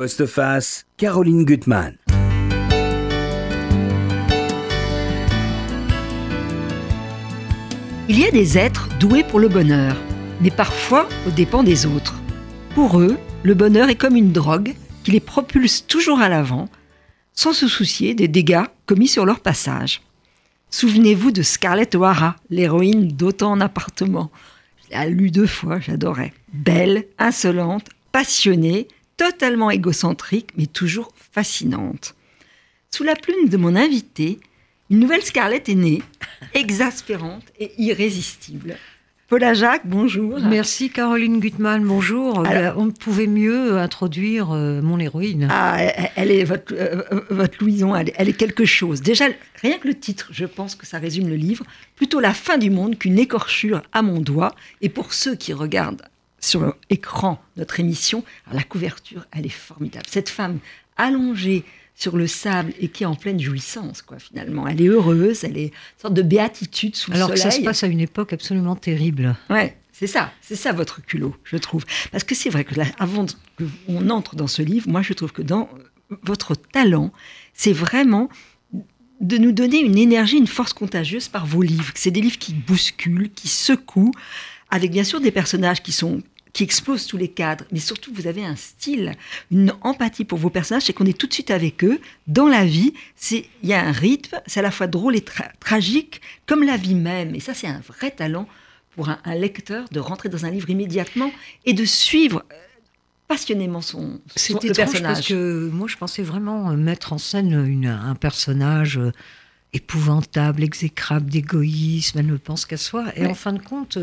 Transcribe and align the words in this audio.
Postface, 0.00 0.86
Caroline 0.96 1.44
Gutmann. 1.44 1.94
Il 8.08 8.18
y 8.18 8.24
a 8.24 8.30
des 8.30 8.56
êtres 8.56 8.88
doués 8.98 9.24
pour 9.24 9.40
le 9.40 9.48
bonheur, 9.48 9.94
mais 10.40 10.50
parfois 10.50 11.06
aux 11.28 11.30
dépens 11.30 11.62
des 11.62 11.84
autres. 11.84 12.14
Pour 12.74 12.98
eux, 12.98 13.18
le 13.42 13.52
bonheur 13.52 13.90
est 13.90 13.94
comme 13.94 14.16
une 14.16 14.32
drogue 14.32 14.74
qui 15.04 15.10
les 15.10 15.20
propulse 15.20 15.86
toujours 15.86 16.20
à 16.20 16.30
l'avant, 16.30 16.70
sans 17.34 17.52
se 17.52 17.68
soucier 17.68 18.14
des 18.14 18.26
dégâts 18.26 18.64
commis 18.86 19.06
sur 19.06 19.26
leur 19.26 19.40
passage. 19.40 20.00
Souvenez-vous 20.70 21.30
de 21.30 21.42
Scarlett 21.42 21.94
O'Hara, 21.94 22.36
l'héroïne 22.48 23.06
d'Autant 23.06 23.52
en 23.52 23.60
appartement. 23.60 24.30
Je 24.82 24.98
l'ai 24.98 25.10
lu 25.10 25.30
deux 25.30 25.46
fois, 25.46 25.78
j'adorais. 25.78 26.32
Belle, 26.54 27.04
insolente, 27.18 27.90
passionnée, 28.12 28.88
totalement 29.20 29.70
égocentrique, 29.70 30.48
mais 30.56 30.64
toujours 30.64 31.12
fascinante. 31.32 32.14
Sous 32.90 33.04
la 33.04 33.14
plume 33.14 33.50
de 33.50 33.58
mon 33.58 33.76
invité, 33.76 34.40
une 34.88 34.98
nouvelle 34.98 35.22
Scarlett 35.22 35.68
est 35.68 35.74
née, 35.74 36.00
exaspérante 36.54 37.44
et 37.58 37.70
irrésistible. 37.76 38.76
Paula 39.28 39.52
Jacques, 39.52 39.82
bonjour. 39.84 40.40
Merci 40.40 40.88
Caroline 40.88 41.38
Gutmann, 41.38 41.84
bonjour. 41.84 42.46
Alors- 42.46 42.78
on 42.78 42.86
ne 42.86 42.90
pouvait 42.92 43.26
mieux 43.26 43.76
introduire 43.78 44.52
euh, 44.52 44.80
mon 44.80 44.98
héroïne. 44.98 45.48
Ah, 45.50 45.76
elle- 46.16 46.30
est 46.30 46.44
votre, 46.44 46.72
euh, 46.74 47.02
votre 47.28 47.62
Louison, 47.62 47.94
elle 47.94 48.28
est 48.28 48.32
quelque 48.32 48.64
chose. 48.64 49.02
Déjà, 49.02 49.26
rien 49.60 49.76
que 49.78 49.86
le 49.86 49.94
titre, 49.98 50.28
je 50.32 50.46
pense 50.46 50.74
que 50.74 50.86
ça 50.86 50.98
résume 50.98 51.28
le 51.28 51.36
livre. 51.36 51.64
Plutôt 51.94 52.20
la 52.20 52.32
fin 52.32 52.56
du 52.56 52.70
monde 52.70 52.98
qu'une 52.98 53.18
écorchure 53.18 53.82
à 53.92 54.00
mon 54.00 54.18
doigt. 54.20 54.54
Et 54.80 54.88
pour 54.88 55.12
ceux 55.12 55.36
qui 55.36 55.52
regardent 55.52 56.02
sur 56.40 56.74
l'écran 56.90 57.42
notre 57.56 57.78
émission, 57.80 58.24
alors 58.46 58.56
la 58.58 58.64
couverture, 58.64 59.26
elle 59.32 59.46
est 59.46 59.48
formidable. 59.50 60.06
Cette 60.08 60.28
femme 60.28 60.58
allongée 60.96 61.64
sur 61.94 62.16
le 62.16 62.26
sable 62.26 62.72
et 62.80 62.88
qui 62.88 63.02
est 63.02 63.06
en 63.06 63.14
pleine 63.14 63.38
jouissance, 63.38 64.00
quoi, 64.00 64.18
finalement. 64.18 64.66
Elle 64.66 64.80
est 64.80 64.88
heureuse, 64.88 65.44
elle 65.44 65.58
est 65.58 65.66
une 65.66 66.00
sorte 66.00 66.14
de 66.14 66.22
béatitude 66.22 66.96
sous 66.96 67.12
Alors 67.12 67.28
le 67.28 67.34
que 67.34 67.40
ça 67.40 67.50
soleil. 67.50 67.60
se 67.60 67.64
passe 67.68 67.84
à 67.84 67.88
une 67.88 68.00
époque 68.00 68.32
absolument 68.32 68.74
terrible. 68.74 69.36
Ouais, 69.50 69.76
c'est 69.92 70.06
ça, 70.06 70.32
c'est 70.40 70.56
ça 70.56 70.72
votre 70.72 71.02
culot, 71.02 71.36
je 71.44 71.58
trouve. 71.58 71.84
Parce 72.10 72.24
que 72.24 72.34
c'est 72.34 72.48
vrai 72.48 72.64
que 72.64 72.74
là, 72.74 72.86
avant 72.98 73.24
de- 73.24 73.32
que 73.56 73.64
on 73.86 74.08
entre 74.08 74.34
dans 74.34 74.46
ce 74.46 74.62
livre, 74.62 74.88
moi 74.88 75.02
je 75.02 75.12
trouve 75.12 75.32
que 75.32 75.42
dans 75.42 75.68
euh, 76.10 76.16
votre 76.22 76.54
talent, 76.54 77.12
c'est 77.52 77.74
vraiment 77.74 78.30
de 79.20 79.36
nous 79.36 79.52
donner 79.52 79.80
une 79.80 79.98
énergie, 79.98 80.38
une 80.38 80.46
force 80.46 80.72
contagieuse 80.72 81.28
par 81.28 81.44
vos 81.44 81.60
livres. 81.60 81.92
C'est 81.94 82.10
des 82.10 82.22
livres 82.22 82.38
qui 82.38 82.54
bousculent, 82.54 83.30
qui 83.30 83.48
secouent, 83.48 84.12
avec 84.70 84.90
bien 84.90 85.04
sûr 85.04 85.20
des 85.20 85.30
personnages 85.30 85.82
qui 85.82 85.92
sont 85.92 86.22
qui 86.52 86.64
explosent 86.64 87.06
tous 87.06 87.16
les 87.16 87.28
cadres, 87.28 87.64
mais 87.70 87.78
surtout 87.78 88.12
vous 88.12 88.26
avez 88.26 88.44
un 88.44 88.56
style, 88.56 89.12
une 89.52 89.72
empathie 89.82 90.24
pour 90.24 90.36
vos 90.36 90.50
personnages, 90.50 90.82
c'est 90.82 90.92
qu'on 90.92 91.06
est 91.06 91.16
tout 91.16 91.28
de 91.28 91.32
suite 91.32 91.52
avec 91.52 91.84
eux 91.84 92.00
dans 92.26 92.48
la 92.48 92.64
vie. 92.64 92.92
C'est 93.14 93.46
il 93.62 93.68
y 93.68 93.72
a 93.72 93.80
un 93.86 93.92
rythme, 93.92 94.40
c'est 94.48 94.58
à 94.58 94.62
la 94.64 94.72
fois 94.72 94.88
drôle 94.88 95.14
et 95.14 95.20
tra- 95.20 95.48
tragique, 95.60 96.20
comme 96.46 96.64
la 96.64 96.76
vie 96.76 96.96
même. 96.96 97.36
Et 97.36 97.40
ça, 97.40 97.54
c'est 97.54 97.68
un 97.68 97.80
vrai 97.86 98.10
talent 98.10 98.48
pour 98.96 99.10
un, 99.10 99.20
un 99.24 99.36
lecteur 99.36 99.84
de 99.92 100.00
rentrer 100.00 100.28
dans 100.28 100.44
un 100.44 100.50
livre 100.50 100.68
immédiatement 100.70 101.30
et 101.66 101.72
de 101.72 101.84
suivre 101.84 102.42
euh, 102.50 102.56
passionnément 103.28 103.80
son, 103.80 104.20
son 104.34 104.58
le 104.60 104.72
personnage. 104.72 105.02
parce 105.18 105.28
que 105.28 105.70
moi 105.72 105.86
je 105.86 105.96
pensais 105.96 106.22
vraiment 106.24 106.72
euh, 106.72 106.76
mettre 106.76 107.12
en 107.12 107.18
scène 107.18 107.52
une- 107.64 107.86
un 107.86 108.16
personnage 108.16 108.98
euh, 108.98 109.12
épouvantable, 109.72 110.64
exécrable, 110.64 111.30
d'égoïsme, 111.30 112.18
elle 112.18 112.26
ne 112.26 112.36
pense 112.36 112.66
qu'à 112.66 112.76
soi. 112.76 113.06
Et 113.16 113.22
Ouais. 113.22 113.28
en 113.28 113.34
fin 113.34 113.52
de 113.52 113.62
compte, 113.62 113.98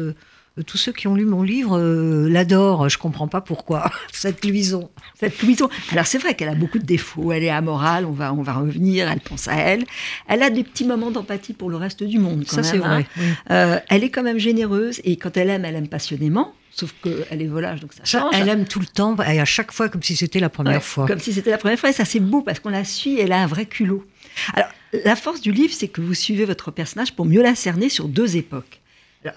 tous 0.64 0.78
ceux 0.78 0.92
qui 0.92 1.08
ont 1.08 1.16
lu 1.16 1.26
mon 1.26 1.44
livre 1.44 1.78
euh, 1.78 2.28
l'adorent. 2.30 2.90
Je 2.90 2.98
comprends 2.98 3.28
pas 3.28 3.42
pourquoi. 3.42 3.92
Cette 4.12 4.44
luison. 4.46 4.90
Cette 5.20 5.42
Louison. 5.42 5.70
Alors 5.92 6.06
c'est 6.08 6.18
vrai 6.18 6.36
qu'elle 6.36 6.50
a 6.50 6.56
beaucoup 6.56 6.80
de 6.80 6.86
défauts. 6.86 7.32
Elle 7.32 7.44
est 7.44 7.50
amorale. 7.50 8.06
On 8.06 8.12
va, 8.12 8.34
on 8.34 8.42
va 8.42 8.54
revenir. 8.54 9.10
Elle 9.10 9.20
pense 9.20 9.48
à 9.48 9.56
elle. 9.56 9.84
Elle 10.28 10.44
a 10.44 10.50
des 10.50 10.64
petits 10.64 10.86
moments 10.86 11.12
d'empathie 11.12 11.54
pour 11.54 11.70
le 11.70 11.78
reste 11.78 12.04
du 12.04 12.20
monde. 12.20 12.46
Quand 12.50 12.58
Ça, 12.58 12.64
c'est 12.64 12.78
hein. 12.78 12.80
vrai. 13.02 13.08
oui. 13.18 13.24
Euh, 13.52 13.80
elle 13.90 14.04
est 14.04 14.10
quand 14.10 14.24
même 14.24 14.40
généreuse 14.40 15.02
et 15.04 15.16
quand 15.18 15.36
elle 15.38 15.50
aime, 15.50 15.66
elle 15.66 15.76
aime 15.76 15.88
passionnément. 15.88 16.54
Sauf 16.72 16.94
qu'elle 17.02 17.42
est 17.42 17.48
volage, 17.48 17.80
donc 17.80 17.92
ça, 17.94 18.02
Ça, 18.04 18.20
change. 18.20 18.34
elle 18.36 18.50
aime 18.50 18.66
tout 18.66 18.80
le 18.80 18.86
temps, 18.86 19.16
et 19.24 19.40
à 19.40 19.46
chaque 19.46 19.72
fois 19.72 19.90
comme 19.90 20.04
si 20.04 20.16
c'était 20.16 20.40
la 20.40 20.50
première 20.50 20.74
Ouais, 20.76 20.80
fois. 20.80 21.08
Comme 21.08 21.18
si 21.18 21.34
c'était 21.34 21.50
la 21.50 21.58
première 21.58 21.80
fois. 21.80 21.90
Et 21.90 21.94
ça, 21.94 22.06
c'est 22.06 22.20
beau 22.20 22.44
parce 22.44 22.60
qu'on 22.60 22.70
la 22.70 22.84
suit. 22.84 23.20
Elle 23.20 23.32
a 23.32 23.40
un 23.40 23.48
vrai 23.48 23.66
culot. 23.66 24.06
Alors, 24.54 24.70
la 25.04 25.16
force 25.16 25.42
du 25.42 25.52
livre, 25.52 25.74
c'est 25.76 25.88
que 25.88 26.02
vous 26.02 26.14
suivez 26.14 26.46
votre 26.46 26.70
personnage 26.70 27.16
pour 27.16 27.26
mieux 27.26 27.42
la 27.42 27.56
cerner 27.56 27.90
sur 27.90 28.08
deux 28.08 28.38
époques. 28.38 28.80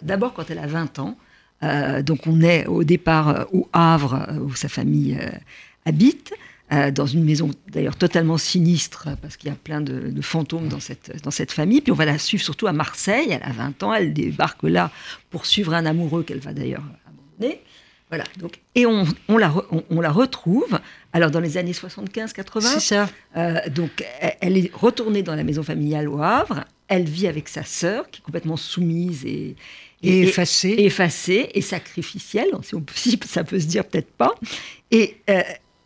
D'abord, 0.02 0.32
quand 0.34 0.50
elle 0.50 0.58
a 0.58 0.66
20 0.66 0.98
ans. 0.98 1.16
euh, 1.62 2.02
donc, 2.02 2.26
on 2.26 2.40
est 2.40 2.66
au 2.66 2.84
départ 2.84 3.28
euh, 3.28 3.44
au 3.52 3.68
Havre, 3.72 4.26
euh, 4.28 4.38
où 4.38 4.54
sa 4.54 4.68
famille 4.68 5.16
euh, 5.20 5.28
habite. 5.86 6.32
euh, 6.72 6.90
dans 6.92 7.06
une 7.06 7.24
maison 7.24 7.50
d'ailleurs 7.68 7.96
totalement 7.96 8.38
sinistre 8.38 9.08
parce 9.20 9.36
qu'il 9.36 9.48
y 9.50 9.52
a 9.52 9.56
plein 9.56 9.80
de, 9.80 10.08
de 10.10 10.22
fantômes 10.22 10.68
dans 10.68 10.78
cette, 10.78 11.20
dans 11.24 11.32
cette 11.32 11.50
famille. 11.50 11.80
Puis 11.80 11.90
on 11.90 11.96
va 11.96 12.04
la 12.04 12.16
suivre 12.16 12.44
surtout 12.44 12.68
à 12.68 12.72
Marseille. 12.72 13.28
Elle 13.30 13.42
a 13.42 13.50
20 13.52 13.82
ans, 13.82 13.92
elle 13.92 14.12
débarque 14.12 14.62
là 14.62 14.92
pour 15.30 15.46
suivre 15.46 15.74
un 15.74 15.84
amoureux 15.84 16.22
qu'elle 16.22 16.38
va 16.38 16.52
d'ailleurs 16.52 16.84
abandonner. 17.08 17.60
Voilà. 18.08 18.22
Donc, 18.38 18.60
et 18.76 18.86
on, 18.86 19.04
on 19.28 19.36
la, 19.36 19.48
re- 19.48 19.66
on, 19.72 19.82
on 19.90 20.00
la 20.00 20.12
retrouve, 20.12 20.78
alors 21.12 21.30
dans 21.32 21.40
les 21.40 21.56
années 21.58 21.72
75-80. 21.72 22.60
C'est 22.60 22.80
ça. 22.80 23.08
Donc, 23.70 24.04
elle 24.40 24.56
est 24.56 24.70
retournée 24.72 25.22
dans 25.24 25.34
la 25.34 25.42
maison 25.44 25.62
familiale 25.64 26.08
au 26.08 26.22
Havre. 26.22 26.64
Elle 26.90 27.04
vit 27.08 27.26
avec 27.28 27.48
sa 27.48 27.64
sœur, 27.64 28.10
qui 28.10 28.20
est 28.20 28.24
complètement 28.24 28.56
soumise 28.58 29.24
et, 29.24 29.56
Et 30.02 30.22
effacée. 30.22 30.68
et 30.70 30.86
effacée 30.86 31.48
et 31.54 31.62
sacrificielle, 31.62 32.48
si, 32.62 32.74
on 32.74 32.80
peut- 32.82 32.92
si 32.96 33.18
ça 33.26 33.44
peut 33.44 33.58
se 33.60 33.66
dire 33.66 33.84
peut-être 33.86 34.10
pas. 34.12 34.34
Et 34.90 35.16
euh, 35.30 35.40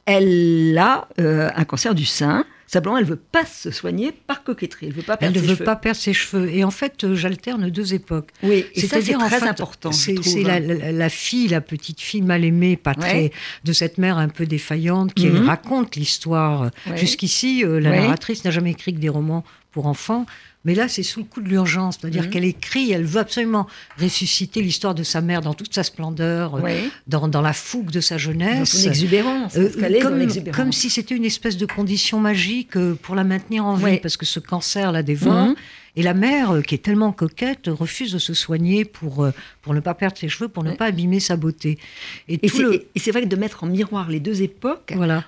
elle 0.07 0.77
a 0.79 1.09
euh, 1.21 1.51
un 1.55 1.65
cancer 1.65 1.95
du 1.95 2.05
sein. 2.05 2.45
Simplement, 2.67 2.97
elle 2.99 3.05
veut 3.05 3.17
pas 3.31 3.45
se 3.45 3.71
soigner 3.71 4.11
par 4.11 4.43
coquetterie. 4.43 4.87
Elle 4.87 4.95
veut 4.95 5.03
pas 5.03 5.13
Elle 5.21 5.31
perdre 5.33 5.37
ne 5.37 5.41
ses 5.43 5.47
veut 5.49 5.55
cheveux. 5.55 5.65
pas 5.65 5.77
perdre 5.77 5.99
ses 6.01 6.13
cheveux. 6.15 6.49
Et 6.51 6.65
en 6.65 6.71
fait, 6.73 7.05
euh, 7.05 7.15
j'alterne 7.15 7.69
deux 7.71 7.95
époques. 7.95 8.31
Oui, 8.43 8.65
C'est-à-dire, 8.75 9.21
en 9.21 9.29
très 9.29 9.39
fait, 9.41 9.47
important. 9.47 9.93
C'est 9.93 10.21
c'est 10.25 10.43
la, 10.43 10.59
la- 10.59 10.91
la 10.91 11.09
fille, 11.11 11.47
la 11.49 11.61
petite 11.61 12.01
fille 12.01 12.23
mal 12.23 12.45
aimée, 12.45 12.77
pas 12.77 12.95
très, 12.95 13.31
de 13.65 13.73
cette 13.73 13.99
mère 13.99 14.17
un 14.19 14.29
peu 14.29 14.47
défaillante 14.47 15.15
qui 15.15 15.27
Mhm. 15.27 15.47
raconte 15.47 15.95
l'histoire. 15.97 16.71
Ouais. 16.89 16.97
Jusqu'ici, 16.97 17.63
la 17.63 17.69
Ouais. 17.91 18.01
narratrice 18.01 18.45
n'a 18.45 18.51
jamais 18.51 18.71
écrit 18.73 18.93
que 18.95 18.99
des 19.01 19.11
romans 19.11 19.45
pour 19.75 19.87
enfants. 19.87 20.25
Mais 20.65 20.75
là, 20.75 20.89
c'est 20.89 21.03
sous 21.03 21.21
le 21.21 21.27
coup 21.27 21.43
de 21.43 21.49
l'urgence. 21.49 21.99
C'est-à-dire 22.01 22.23
Mhm. 22.23 22.31
qu'elle 22.31 22.45
écrit, 22.47 22.91
elle 22.91 23.05
veut 23.05 23.21
absolument 23.21 23.67
ressusciter 24.01 24.63
l'histoire 24.63 24.95
de 24.95 25.03
sa 25.03 25.21
mère 25.21 25.43
dans 25.43 25.53
toute 25.53 25.75
sa 25.75 25.83
splendeur, 25.83 26.55
euh, 26.57 26.61
dans, 27.07 27.29
dans 27.29 27.43
la 27.43 27.53
fougue 27.53 27.91
de 27.91 28.01
sa 28.01 28.15
Dans 28.15 28.19
jeunesse. 28.21 28.71
son 28.83 28.89
exubérance. 28.89 29.57
Euh, 29.59 29.69
dans 29.79 30.01
comme, 30.01 30.53
comme 30.53 30.73
si 30.73 30.89
c'était 30.89 31.15
une 31.15 31.27
espèce 31.27 31.59
de 31.59 31.67
condition 31.67 32.19
magique 32.19 32.77
euh, 32.79 32.95
pour 32.95 33.15
la 33.15 33.25
maintenir 33.25 33.67
en 33.67 33.75
vie, 33.75 33.99
parce 33.99 34.17
que 34.17 34.25
ce 34.25 34.41
cancer 34.41 34.91
la 34.93 35.03
dévore. 35.03 35.49
Mhm. 35.49 35.55
Et 35.97 36.03
la 36.03 36.15
mère, 36.15 36.53
euh, 36.53 36.61
qui 36.63 36.75
est 36.75 36.79
tellement 36.83 37.13
coquette, 37.13 37.67
refuse 37.69 38.11
de 38.13 38.19
se 38.19 38.33
soigner 38.35 38.85
pour, 38.87 39.23
euh, 39.23 39.33
pour 39.63 39.75
ne 39.75 39.81
pas 39.81 39.95
perdre 39.95 40.17
ses 40.17 40.29
cheveux, 40.29 40.49
pour 40.49 40.65
ne 40.65 40.73
pas 40.73 40.87
abîmer 40.87 41.21
sa 41.21 41.37
beauté. 41.37 41.79
Et, 42.27 42.35
Et 42.35 42.49
tout 42.49 42.57
c'est 42.57 42.63
le- 42.63 42.87
et 42.95 42.99
c'est 42.99 43.11
vrai 43.13 43.23
que 43.23 43.29
de 43.29 43.37
mettre 43.37 43.63
en 43.65 43.67
miroir 43.67 44.09
les 44.11 44.19
deux 44.19 44.41
époques, 44.43 44.93
Voilà, 44.97 45.25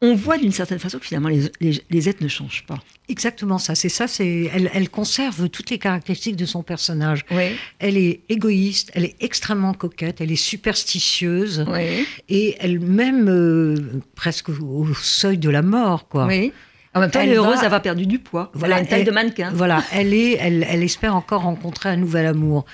on 0.00 0.14
voit 0.14 0.38
d'une 0.38 0.52
certaine 0.52 0.78
façon 0.78 0.98
que 0.98 1.06
finalement 1.06 1.28
les, 1.28 1.50
les, 1.60 1.82
les 1.90 2.08
êtres 2.08 2.22
ne 2.22 2.28
changent 2.28 2.64
pas. 2.66 2.78
exactement 3.08 3.58
ça. 3.58 3.74
C'est 3.74 3.88
ça. 3.88 4.06
C'est 4.06 4.50
elle, 4.54 4.70
elle 4.72 4.88
conserve 4.90 5.48
toutes 5.48 5.70
les 5.70 5.78
caractéristiques 5.78 6.36
de 6.36 6.46
son 6.46 6.62
personnage. 6.62 7.24
Oui. 7.30 7.56
Elle 7.80 7.96
est 7.96 8.20
égoïste, 8.28 8.90
elle 8.94 9.04
est 9.04 9.16
extrêmement 9.20 9.74
coquette, 9.74 10.20
elle 10.20 10.30
est 10.30 10.36
superstitieuse 10.36 11.64
Oui. 11.68 12.06
et 12.28 12.56
elle 12.60 12.80
même 12.80 13.28
euh, 13.28 13.76
presque 14.14 14.48
au 14.50 14.86
seuil 14.94 15.38
de 15.38 15.50
la 15.50 15.62
mort, 15.62 16.08
quoi. 16.08 16.26
Oui. 16.26 16.52
En 16.94 17.00
même 17.00 17.10
temps, 17.10 17.20
elle, 17.20 17.28
Elle 17.28 17.34
est 17.34 17.38
heureuse 17.38 17.56
va- 17.56 17.62
d'avoir 17.62 17.82
perdu 17.82 18.06
du 18.06 18.18
poids. 18.18 18.50
Voilà, 18.54 18.76
Voilà, 18.76 18.80
une 18.82 18.88
taille 18.88 19.00
elle- 19.00 19.06
de 19.06 19.10
mannequin. 19.12 19.50
Voilà, 19.54 19.84
elle 19.92 20.14
est, 20.14 20.32
elle, 20.40 20.66
elle 20.68 20.82
espère 20.82 21.14
encore 21.14 21.42
rencontrer 21.42 21.88
un 21.90 21.96
nouvel 21.96 22.26
amour. 22.26 22.64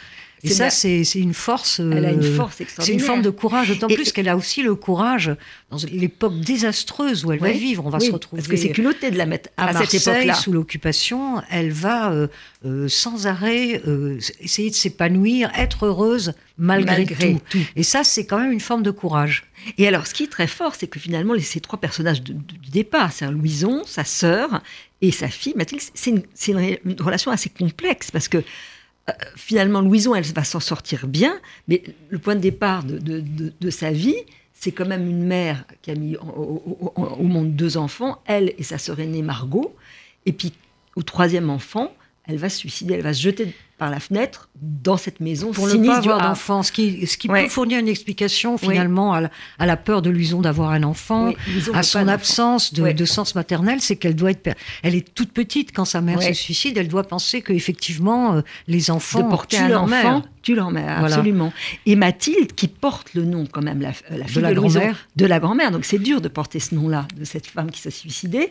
Et 0.44 0.49
C'est 0.49 0.55
ça, 0.55 0.71
c'est 0.71 1.05
c'est 1.05 1.19
une 1.21 1.32
force. 1.34 1.81
Elle 1.81 2.05
a 2.05 2.10
une 2.12 2.22
euh, 2.22 2.37
force 2.37 2.56
C'est 2.59 2.65
extraordinaire. 2.65 3.00
une 3.00 3.05
forme 3.06 3.22
de 3.22 3.31
courage, 3.31 3.69
d'autant 3.69 3.87
plus 3.88 4.12
qu'elle 4.12 4.28
a 4.28 4.37
aussi 4.37 4.62
le 4.62 4.75
courage, 4.75 5.34
dans 5.71 5.78
l'époque 5.91 6.38
désastreuse 6.41 7.25
où 7.25 7.32
elle 7.32 7.38
va 7.41 7.50
vivre, 7.50 7.84
on 7.87 7.91
va 7.91 7.99
Oui, 7.99 8.07
se 8.09 8.13
retrouver 8.13 8.42
Parce 8.42 8.48
que 8.51 8.57
c'est 8.57 8.71
culotté 8.71 9.10
de 9.10 9.16
la 9.16 9.27
mettre 9.27 9.48
à, 9.57 9.65
à, 9.65 9.72
cette 9.72 9.80
Marseille, 9.95 10.13
époque-là. 10.16 10.34
sous 10.34 10.53
l'occupation, 10.53 11.41
elle 11.51 11.72
va 11.72 12.13
euh, 12.13 12.27
euh, 12.66 12.89
sans 12.89 13.27
arrêt 13.27 13.80
euh, 13.86 14.18
essayer 14.41 14.68
de 14.71 14.74
s'épanouir, 14.74 15.51
être 15.57 15.86
heureuse 15.86 16.34
malgré, 16.59 16.98
Malgré 16.98 17.33
tout. 17.34 17.41
tout. 17.51 17.59
Et 17.74 17.83
ça, 17.83 18.04
c'est 18.04 18.27
quand 18.27 18.39
même 18.39 18.53
une 18.53 18.60
forme 18.60 18.83
de 18.83 18.91
courage. 18.91 19.45
Et 19.78 19.89
alors, 19.89 20.07
ce 20.07 20.13
qui 20.15 20.24
est 20.24 20.30
très 20.30 20.47
fort, 20.47 20.74
c'est 20.74 20.86
que 20.89 21.01
finalement, 21.01 21.34
ces 21.41 21.60
trois 21.60 21.80
personnages 21.80 22.22
de- 22.22 22.34
de- 22.34 22.39
du 22.59 22.71
départ, 22.71 23.13
c'est 23.13 23.28
Louison, 23.30 23.83
sa 23.86 24.04
sœur 24.04 24.63
et 25.01 25.10
sa 25.10 25.28
fille, 25.28 25.54
Mathilde, 25.57 25.80
c'est 25.95 26.10
une, 26.10 26.22
c'est 26.34 26.53
une 26.53 27.01
relation 27.01 27.30
assez 27.30 27.48
complexe 27.48 28.10
parce 28.10 28.28
que 28.28 28.42
euh, 29.09 29.12
finalement, 29.36 29.80
Louison, 29.80 30.15
elle 30.15 30.24
va 30.24 30.45
s'en 30.45 30.60
sortir 30.60 31.06
bien, 31.06 31.39
mais 31.68 31.83
le 32.09 32.18
point 32.18 32.34
de 32.36 32.41
départ 32.41 32.84
de, 32.84 33.71
sa 33.71 33.91
vie, 33.91 34.16
c'est 34.54 34.72
quand 34.72 34.86
même 34.86 35.06
une 35.09 35.24
mère 35.24 35.65
qui 35.83 35.91
a 35.91 35.95
mis 35.95 36.16
au- 36.16 36.92
au 36.97 37.22
monde 37.24 37.54
deux 37.54 37.77
enfants, 37.77 38.22
elle 38.24 38.54
et 38.56 38.62
sa 38.62 38.78
sœur 38.78 39.01
aînée 39.01 39.22
Margot, 39.22 39.74
et 40.27 40.33
puis 40.33 40.53
au 40.97 41.03
troisième 41.03 41.51
enfant, 41.51 41.92
elle 42.26 42.36
va 42.38 42.48
se 42.48 42.56
suicider, 42.59 42.94
elle 42.94 43.03
va 43.03 43.12
se 43.12 43.21
jeter 43.21 43.54
par 43.76 43.91
la 43.91 43.98
fenêtre 43.98 44.48
dans 44.62 44.97
cette 44.97 45.18
maison 45.18 45.50
pour 45.50 45.66
ne 45.66 45.84
pas 45.84 45.97
avoir 45.97 46.22
d'enfant, 46.22 46.62
ce 46.62 46.71
qui, 46.71 47.06
ce 47.09 47.18
qui 47.18 47.28
Ouais. 47.28 47.42
peut 47.44 47.48
fournir 47.50 47.80
une 47.80 47.88
explication 47.88 48.56
finalement 48.56 49.12
à, 49.12 49.22
la, 49.22 49.30
à 49.59 49.66
la 49.66 49.76
peur 49.76 50.00
de 50.00 50.10
Louison 50.10 50.41
d'avoir 50.41 50.71
un 50.71 50.84
enfant, 50.84 51.26
Oui, 51.28 51.36
à 51.74 51.82
son 51.82 52.06
absence 52.06 52.72
de, 52.72 52.82
Ouais. 52.82 52.94
de 52.94 53.04
sens 53.04 53.34
maternel, 53.34 53.80
c'est 53.80 53.97
qu'elle 53.97 54.15
doit 54.15 54.30
être, 54.30 54.56
elle 54.84 54.94
est 54.94 55.12
toute 55.12 55.32
petite 55.32 55.72
quand 55.74 55.84
sa 55.84 56.00
mère 56.00 56.18
Ouais. 56.18 56.32
se 56.32 56.41
suicide, 56.41 56.78
elle 56.78 56.86
doit 56.88 57.03
penser 57.03 57.42
que 57.42 57.53
effectivement 57.53 58.34
euh, 58.36 58.42
les 58.68 58.91
enfants 58.92 59.24
de 59.24 59.28
porter 59.28 59.56
tuent 59.56 59.62
un 59.65 59.68
leur 59.68 59.82
enfant, 59.82 59.91
mère. 59.91 60.22
tu 60.41 60.54
leur 60.54 60.70
mère, 60.70 61.00
Voilà. 61.00 61.16
absolument. 61.16 61.53
Et 61.84 61.97
Mathilde, 61.97 62.54
qui 62.54 62.68
porte 62.68 63.12
le 63.15 63.24
nom 63.24 63.44
quand 63.50 63.62
même, 63.62 63.80
la, 63.82 63.88
euh, 64.12 64.16
la 64.18 64.24
fille 64.27 64.36
de, 64.36 64.41
la 64.41 64.54
grand-mère. 64.54 65.09
de 65.16 65.27
la 65.27 65.41
grand-mère, 65.41 65.72
donc 65.72 65.84
c'est 65.84 65.98
dur 65.98 66.20
de 66.20 66.28
porter 66.28 66.60
ce 66.60 66.74
nom-là, 66.77 67.06
de 67.18 67.24
cette 67.24 67.48
femme 67.48 67.70
qui 67.72 67.80
s'est 67.80 67.91
suicidée. 67.91 68.50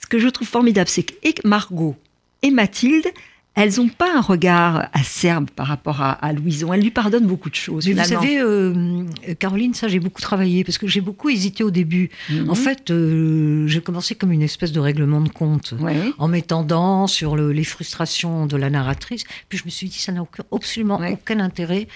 Ce 0.00 0.06
que 0.06 0.18
je 0.20 0.28
trouve 0.28 0.46
formidable, 0.48 0.88
c'est 0.88 1.02
que 1.02 1.12
Margot 1.46 1.96
et 2.44 2.50
Mathilde, 2.50 3.06
elles 3.56 3.74
n'ont 3.76 3.88
pas 3.88 4.16
un 4.16 4.20
regard 4.20 4.88
acerbe 4.92 5.48
par 5.50 5.66
rapport 5.68 6.00
à, 6.02 6.12
à 6.12 6.32
Louison. 6.32 6.72
Elles 6.72 6.80
lui 6.82 6.90
pardonnent 6.90 7.26
beaucoup 7.26 7.50
de 7.50 7.54
choses. 7.54 7.86
Mais 7.86 7.94
vous 7.94 8.04
savez, 8.04 8.38
euh, 8.40 9.04
Caroline, 9.38 9.74
ça 9.74 9.86
j'ai 9.86 10.00
beaucoup 10.00 10.20
travaillé 10.20 10.64
parce 10.64 10.76
que 10.78 10.88
j'ai 10.88 11.00
beaucoup 11.00 11.28
hésité 11.30 11.62
au 11.62 11.70
début. 11.70 12.10
Mhm. 12.30 12.50
En 12.50 12.54
fait, 12.56 12.90
euh, 12.90 13.66
j'ai 13.68 13.80
commencé 13.80 14.16
comme 14.16 14.32
une 14.32 14.42
espèce 14.42 14.72
de 14.72 14.80
règlement 14.80 15.20
de 15.20 15.28
compte. 15.28 15.74
Ouais, 15.78 15.96
en 16.18 16.26
m'étendant 16.26 17.06
sur 17.06 17.36
le- 17.36 17.52
les 17.52 17.62
frustrations 17.64 18.46
de 18.46 18.56
la 18.56 18.70
narratrice. 18.70 19.24
Puis 19.48 19.58
je 19.58 19.64
me 19.64 19.70
suis 19.70 19.88
dit, 19.88 19.98
ça 19.98 20.10
n'a 20.12 20.22
aucun- 20.22 20.44
absolument 20.52 20.98
Ouais. 20.98 21.12
aucun 21.12 21.38
intérêt. 21.40 21.86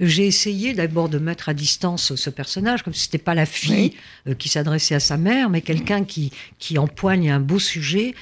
J'ai 0.00 0.26
essayé 0.26 0.74
d'abord 0.74 1.08
de 1.08 1.18
mettre 1.18 1.48
à 1.48 1.54
distance 1.54 2.14
ce 2.14 2.30
personnage, 2.30 2.82
comme 2.82 2.92
si 2.94 3.04
c'était 3.04 3.18
pas 3.18 3.34
la 3.34 3.46
fille 3.46 3.94
euh, 4.28 4.34
qui 4.34 4.48
s'adressait 4.48 4.94
à 4.94 5.00
sa 5.00 5.16
mère, 5.16 5.48
mais 5.50 5.60
quelqu'un 5.62 6.04
qui, 6.04 6.32
qui 6.58 6.78
empoigne 6.78 7.30
un 7.30 7.40
beau 7.40 7.58
sujet. 7.58 8.14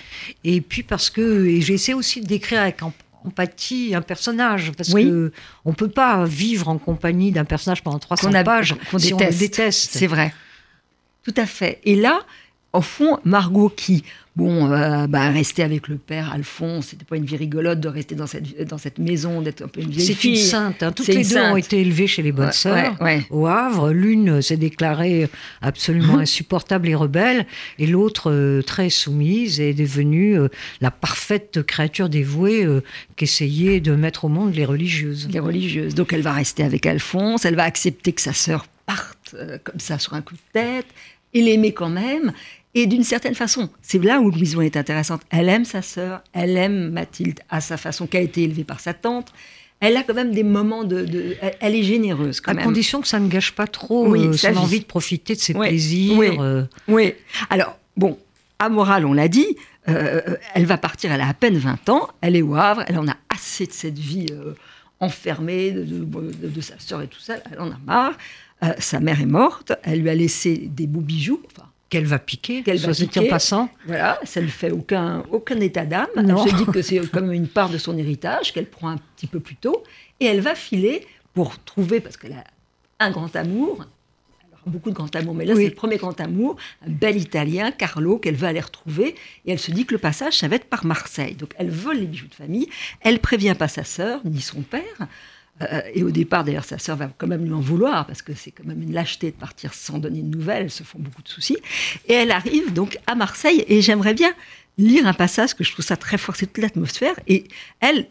Et 0.44 0.60
puis 0.60 0.82
parce 0.82 1.10
que 1.10 1.44
j'ai 1.60 1.74
essayé 1.74 1.94
aussi 1.94 2.20
de 2.20 2.26
décrire 2.26 2.60
avec 2.62 2.75
em- 2.82 2.92
empathie 3.24 3.94
un 3.94 4.02
personnage, 4.02 4.70
parce 4.76 4.90
Oui. 4.90 5.04
que 5.04 5.32
on 5.64 5.72
peut 5.72 5.88
pas 5.88 6.24
vivre 6.24 6.68
en 6.68 6.78
compagnie 6.78 7.32
d'un 7.32 7.44
personnage 7.44 7.82
pendant 7.82 7.98
300 7.98 8.28
Qu'on 8.28 8.34
a- 8.34 8.44
pages 8.44 8.76
qu'on 8.90 8.98
si 8.98 9.12
on 9.14 9.18
le 9.18 9.30
déteste. 9.36 9.90
C'est 9.92 10.06
vrai. 10.06 10.32
Tout 11.24 11.34
à 11.36 11.46
fait. 11.46 11.80
Et 11.84 11.96
là, 11.96 12.20
au 12.72 12.82
fond, 12.82 13.18
Margot 13.24 13.70
qui, 13.74 14.04
bon, 14.34 14.70
euh, 14.70 15.06
bah, 15.06 15.30
restait 15.30 15.62
avec 15.62 15.88
le 15.88 15.96
père 15.96 16.30
Alphonse, 16.32 16.88
c'était 16.88 17.06
pas 17.06 17.16
une 17.16 17.24
vie 17.24 17.36
rigolote 17.38 17.80
de 17.80 17.88
rester 17.88 18.14
dans 18.14 18.26
cette, 18.26 18.68
dans 18.68 18.76
cette 18.76 18.98
maison, 18.98 19.40
d'être 19.40 19.62
un 19.62 19.68
peu 19.68 19.80
une 19.80 19.88
vieille 19.90 20.04
C'est 20.06 20.12
fille. 20.12 20.32
une 20.32 20.36
sainte. 20.44 20.82
hein. 20.82 20.92
Toutes 20.92 21.06
C'est 21.06 21.14
les 21.14 21.24
deux 21.24 21.38
ont 21.40 21.56
été 21.56 21.80
élevées 21.80 22.06
chez 22.06 22.20
les 22.22 22.32
bonnes 22.32 22.46
Ouais, 22.48 22.52
sœurs. 22.52 22.96
ouais, 23.00 23.04
ouais. 23.04 23.26
au 23.30 23.46
Havre. 23.46 23.92
L'une 23.92 24.42
s'est 24.42 24.58
déclarée 24.58 25.26
absolument 25.62 26.18
insupportable 26.18 26.86
et 26.88 26.94
rebelle, 26.94 27.46
et 27.78 27.86
l'autre 27.86 28.30
euh, 28.30 28.60
très 28.60 28.90
soumise 28.90 29.58
et 29.58 29.70
est 29.70 29.74
devenue 29.74 30.38
euh, 30.38 30.48
la 30.82 30.90
parfaite 30.90 31.62
créature 31.62 32.10
dévouée 32.10 32.62
euh, 32.64 32.82
qu'essayaient 33.16 33.80
de 33.80 33.94
mettre 33.94 34.26
au 34.26 34.28
monde 34.28 34.54
les 34.54 34.66
religieuses. 34.66 35.28
Les 35.32 35.40
religieuses. 35.40 35.94
Donc 35.94 36.12
elle 36.12 36.20
va 36.22 36.32
rester 36.34 36.62
avec 36.62 36.84
Alphonse, 36.84 37.46
elle 37.46 37.56
va 37.56 37.64
accepter 37.64 38.12
que 38.12 38.20
sa 38.20 38.34
sœur 38.34 38.66
parte 38.84 39.34
comme 39.64 39.80
ça 39.80 39.98
sur 39.98 40.12
un 40.14 40.20
coup 40.22 40.34
de 40.34 40.40
tête, 40.52 40.86
et 41.36 41.42
l'aimer 41.42 41.72
quand 41.72 41.88
même. 41.90 42.32
Et 42.74 42.86
d'une 42.86 43.04
certaine 43.04 43.34
façon, 43.34 43.70
c'est 43.80 44.02
là 44.02 44.20
où 44.20 44.30
Louison 44.30 44.60
est 44.60 44.76
intéressante. 44.76 45.22
Elle 45.30 45.48
aime 45.48 45.64
sa 45.64 45.80
sœur, 45.82 46.22
elle 46.32 46.56
aime 46.56 46.90
Mathilde 46.90 47.40
à 47.48 47.60
sa 47.60 47.76
façon, 47.76 48.06
qui 48.06 48.16
a 48.16 48.20
été 48.20 48.42
élevée 48.42 48.64
par 48.64 48.80
sa 48.80 48.92
tante. 48.94 49.32
Elle 49.80 49.96
a 49.96 50.02
quand 50.02 50.14
même 50.14 50.32
des 50.32 50.42
moments 50.42 50.84
de. 50.84 51.04
de- 51.04 51.36
elle, 51.60 51.74
est 51.74 51.82
généreuse 51.82 52.40
quand 52.40 52.52
À 52.52 52.54
même. 52.54 52.64
condition 52.64 53.00
que 53.00 53.08
ça 53.08 53.18
ne 53.18 53.28
gâche 53.28 53.52
pas 53.52 53.66
trop 53.66 54.08
Oui, 54.08 54.26
euh, 54.26 54.32
son 54.32 54.52
vie. 54.52 54.58
envie 54.58 54.80
de 54.80 54.84
profiter 54.86 55.34
de 55.34 55.40
ses 55.40 55.52
plaisirs. 55.54 56.16
oui. 56.18 56.28
euh, 56.40 56.64
Oui. 56.88 57.12
Alors, 57.50 57.78
bon, 57.96 58.18
amoral, 58.58 59.04
on 59.06 59.12
l'a 59.12 59.28
dit, 59.28 59.56
euh, 59.88 60.20
elle 60.54 60.64
va 60.66 60.78
partir, 60.78 61.12
elle 61.12 61.20
a 61.20 61.28
à 61.28 61.34
peine 61.34 61.56
20 61.58 61.88
ans, 61.90 62.08
elle 62.22 62.36
est 62.36 62.42
au 62.42 62.54
Havre, 62.56 62.84
elle 62.88 62.98
en 62.98 63.06
a 63.08 63.16
assez 63.28 63.66
de 63.66 63.72
cette 63.72 63.98
vie 63.98 64.26
euh, 64.32 64.54
enfermée, 65.00 65.70
de- 65.72 66.04
de 66.48 66.60
sa 66.60 66.78
sœur 66.78 67.02
et 67.02 67.06
tout 67.06 67.20
ça, 67.20 67.34
elle 67.52 67.60
en 67.60 67.70
a 67.70 67.76
marre. 67.86 68.14
Euh, 68.62 68.72
sa 68.78 69.00
mère 69.00 69.20
est 69.20 69.26
morte, 69.26 69.72
elle 69.82 70.00
lui 70.00 70.08
a 70.10 70.14
laissé 70.14 70.56
des 70.56 70.86
beaux 70.86 71.00
bijoux, 71.00 71.42
enfin, 71.46 71.68
qu'elle 71.90 72.06
va 72.06 72.18
piquer, 72.18 72.62
Qu'elle 72.62 72.78
va 72.78 72.92
dit 72.92 73.04
en 73.04 73.06
piquer. 73.06 73.28
passant? 73.28 73.68
voilà, 73.86 74.18
ça 74.24 74.40
ne 74.40 74.46
fait 74.48 74.70
aucun, 74.70 75.22
aucun 75.30 75.60
état 75.60 75.84
d'âme. 75.84 76.06
Non. 76.24 76.42
Elle 76.44 76.50
se 76.52 76.56
dit 76.56 76.66
que 76.66 76.80
c'est 76.82 77.06
comme 77.10 77.32
une 77.32 77.48
part 77.48 77.68
de 77.68 77.78
son 77.78 77.96
héritage 77.98 78.52
qu'elle 78.54 78.66
prend 78.66 78.88
un 78.88 78.96
petit 79.16 79.26
peu 79.26 79.40
plus 79.40 79.56
tôt. 79.56 79.82
Et 80.20 80.24
elle 80.26 80.40
va 80.40 80.54
filer 80.54 81.06
pour 81.34 81.58
trouver, 81.64 82.00
parce 82.00 82.16
qu'elle 82.16 82.32
a 82.32 82.44
un 82.98 83.10
grand 83.10 83.34
amour, 83.36 83.84
beaucoup 84.66 84.90
de 84.90 84.94
grands 84.96 85.06
amours, 85.14 85.34
mais 85.34 85.44
là 85.44 85.54
Oui. 85.54 85.64
c'est 85.64 85.68
le 85.68 85.74
premier 85.76 85.96
grand 85.98 86.18
amour, 86.20 86.56
un 86.84 86.90
bel 86.90 87.16
Italien, 87.18 87.70
Carlo, 87.70 88.18
qu'elle 88.18 88.34
va 88.34 88.48
aller 88.48 88.60
retrouver. 88.60 89.14
Et 89.44 89.52
elle 89.52 89.58
se 89.60 89.70
dit 89.70 89.84
que 89.84 89.92
le 89.94 89.98
passage, 90.00 90.38
ça 90.38 90.48
va 90.48 90.56
être 90.56 90.64
par 90.64 90.84
Marseille. 90.86 91.34
Donc 91.34 91.50
elle 91.58 91.70
vole 91.70 91.98
les 91.98 92.06
bijoux 92.06 92.26
de 92.26 92.34
famille, 92.34 92.68
elle 93.02 93.20
prévient 93.20 93.54
pas 93.56 93.68
sa 93.68 93.84
sœur, 93.84 94.20
ni 94.24 94.40
son 94.40 94.62
père. 94.62 94.82
Euh, 95.62 95.80
et 95.94 96.02
au 96.02 96.10
départ, 96.10 96.44
d'ailleurs, 96.44 96.64
sa 96.64 96.78
sœur 96.78 96.96
va 96.96 97.10
quand 97.16 97.26
même 97.26 97.44
lui 97.44 97.52
en 97.54 97.60
vouloir, 97.60 98.06
parce 98.06 98.20
que 98.22 98.34
c'est 98.34 98.50
quand 98.50 98.64
même 98.66 98.82
une 98.82 98.92
lâcheté 98.92 99.30
de 99.30 99.36
partir 99.36 99.72
sans 99.72 99.98
donner 99.98 100.20
de 100.22 100.28
nouvelles, 100.36 100.64
elles 100.64 100.70
se 100.70 100.82
font 100.82 100.98
beaucoup 100.98 101.22
de 101.22 101.28
soucis. 101.28 101.56
Et 102.08 102.12
elle 102.12 102.30
arrive 102.30 102.72
donc 102.74 102.98
à 103.06 103.14
Marseille, 103.14 103.64
et 103.68 103.80
j'aimerais 103.80 104.12
bien 104.14 104.32
lire 104.76 105.06
un 105.06 105.14
passage, 105.14 105.54
que 105.54 105.64
je 105.64 105.72
trouve 105.72 105.84
ça 105.84 105.96
très 105.96 106.18
fort, 106.18 106.36
c'est 106.36 106.46
toute 106.52 106.58
l'atmosphère. 106.62 107.14
Et 107.26 107.44
elle, 107.80 108.06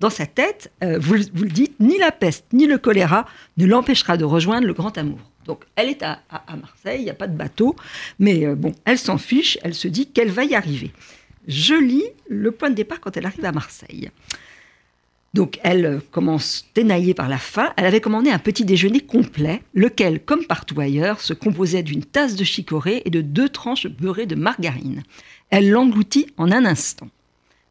dans 0.00 0.10
sa 0.10 0.26
tête, 0.26 0.72
euh, 0.82 0.98
vous, 0.98 1.14
le- 1.14 1.24
dites, 1.48 1.78
ni 1.78 1.98
la 1.98 2.10
peste, 2.10 2.46
ni 2.52 2.66
le 2.66 2.78
choléra 2.78 3.26
ne 3.56 3.66
l'empêchera 3.66 4.16
de 4.16 4.24
rejoindre 4.24 4.66
le 4.66 4.72
grand 4.72 4.98
amour. 4.98 5.20
Donc 5.44 5.62
elle 5.76 5.88
est 5.88 6.02
à 6.02 6.20
Marseille, 6.60 7.00
il 7.00 7.04
n'y 7.04 7.10
a 7.10 7.14
pas 7.14 7.26
de 7.28 7.36
bateau, 7.36 7.74
mais 8.18 8.44
euh, 8.44 8.54
bon, 8.54 8.74
elle 8.84 8.98
s'en 8.98 9.16
fiche, 9.16 9.56
elle 9.62 9.74
se 9.74 9.88
dit 9.88 10.06
qu'elle 10.10 10.30
va 10.30 10.44
y 10.44 10.54
arriver. 10.54 10.90
Je 11.46 11.74
lis 11.74 12.04
le 12.28 12.50
point 12.50 12.68
de 12.68 12.74
départ 12.74 13.00
quand 13.00 13.16
elle 13.16 13.24
arrive 13.24 13.44
à 13.46 13.52
Marseille. 13.52 14.10
Donc 15.34 15.58
elle 15.62 15.84
euh, 15.84 15.98
commence 16.10 16.66
dénaillée 16.74 17.14
par 17.14 17.28
la 17.28 17.38
faim. 17.38 17.72
Elle 17.76 17.86
avait 17.86 18.00
commandé 18.00 18.30
un 18.30 18.38
petit 18.38 18.64
déjeuner 18.64 19.00
complet, 19.00 19.62
lequel, 19.74 20.20
comme 20.20 20.44
partout 20.44 20.80
ailleurs, 20.80 21.20
se 21.20 21.34
composait 21.34 21.82
d'une 21.82 22.04
tasse 22.04 22.34
de 22.34 22.44
chicorée 22.44 23.02
et 23.04 23.10
de 23.10 23.20
deux 23.20 23.48
tranches 23.48 23.86
beurrées 23.86 24.26
de 24.26 24.34
margarine. 24.34 25.02
Elle 25.50 25.70
l'engloutit 25.70 26.26
en 26.36 26.50
un 26.50 26.64
instant. 26.64 27.08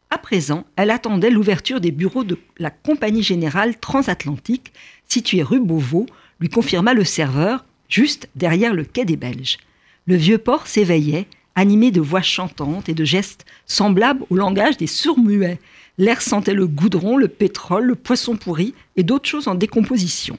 À 0.09 0.18
présent, 0.18 0.65
elle 0.77 0.92
attendait 0.92 1.30
l'ouverture 1.30 1.81
des 1.81 1.92
bureaux 1.92 2.24
de 2.24 2.38
la 2.57 2.69
Compagnie 2.69 3.24
Générale 3.24 3.77
Transatlantique, 3.77 4.71
située 5.07 5.44
rue 5.44 5.60
Beauvau, 5.60 6.06
lui 6.39 6.50
confirma 6.50 6.94
le 6.94 7.03
serveur, 7.03 7.65
juste 7.89 8.30
derrière 8.36 8.74
le 8.74 8.86
quai 8.86 9.03
des 9.03 9.18
Belges. 9.18 9.57
Le 10.06 10.15
vieux 10.15 10.38
port 10.38 10.68
s'éveillait, 10.68 11.27
animé 11.56 11.92
de 11.92 12.00
voix 12.00 12.21
chantantes 12.21 12.88
et 12.88 12.94
de 12.94 13.03
gestes 13.03 13.45
semblables 13.65 14.24
au 14.30 14.36
langage 14.36 14.77
des 14.77 14.88
sourds-muets. 14.88 15.60
L'air 15.98 16.22
sentait 16.22 16.54
le 16.54 16.68
goudron, 16.68 17.18
le 17.18 17.28
pétrole, 17.28 17.86
le 17.86 17.96
poisson 17.96 18.36
pourri 18.36 18.74
et 18.96 19.04
d'autres 19.04 19.28
choses 19.28 19.48
en 19.48 19.56
décomposition. 19.56 20.38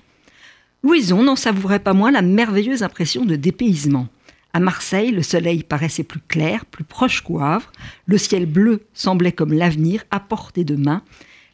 Louison 0.85 1.25
n'en 1.25 1.37
savourait 1.37 1.81
pas 1.81 1.95
moins 1.95 2.13
la 2.13 2.23
merveilleuse 2.23 2.85
impression 2.85 3.25
de 3.25 3.35
dépaysement. 3.35 4.09
À 4.53 4.61
Marseille, 4.61 5.11
le 5.11 5.23
soleil 5.23 5.65
paraissait 5.65 6.05
plus 6.05 6.21
clair, 6.21 6.65
plus 6.65 6.85
proche 6.85 7.23
qu'au 7.23 7.41
Havre. 7.41 7.73
Le 8.07 8.19
ciel 8.19 8.47
bleu 8.47 8.83
semblait 8.95 9.33
comme 9.33 9.53
l'avenir 9.53 10.05
à 10.11 10.21
portée 10.21 10.65
de 10.65 10.77
main. 10.77 11.03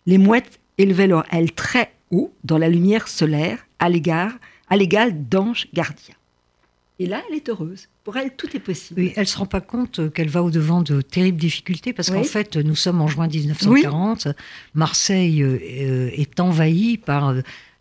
Les 0.07 0.19
mouettes 0.19 0.61
élevaient 0.79 1.07
leurs 1.07 1.25
ailes 1.33 1.53
très 1.53 1.93
haut 2.11 2.33
dans 2.45 2.59
la 2.59 2.69
lumière 2.69 3.09
solaire, 3.09 3.67
à 3.79 3.89
l'égal 3.89 5.29
d'anges 5.29 5.69
gardiens. 5.73 6.15
Et 7.01 7.07
là, 7.07 7.23
elle 7.29 7.37
est 7.37 7.49
heureuse. 7.49 7.89
Pour 8.05 8.17
elle, 8.17 8.37
tout 8.37 8.57
est 8.57 8.61
possible. 8.61 9.01
Oui, 9.01 9.13
elle 9.17 9.23
ne 9.23 9.29
se 9.29 9.37
rend 9.37 9.47
pas 9.47 9.61
compte 9.61 9.99
euh, 9.99 10.11
qu'elle 10.11 10.29
va 10.29 10.43
au-devant 10.45 10.81
de 10.81 11.01
terribles 11.01 11.39
difficultés 11.39 11.93
parce 11.93 12.09
Oui. 12.09 12.17
qu'en 12.17 12.25
fait, 12.25 12.57
nous 12.57 12.77
sommes 12.77 13.01
en 13.01 13.09
juin 13.09 13.27
1940. 13.27 14.29
Marseille 14.75 15.43
euh, 15.43 15.59
euh, 15.61 16.11
est 16.13 16.39
envahie 16.39 16.99
par 16.99 17.35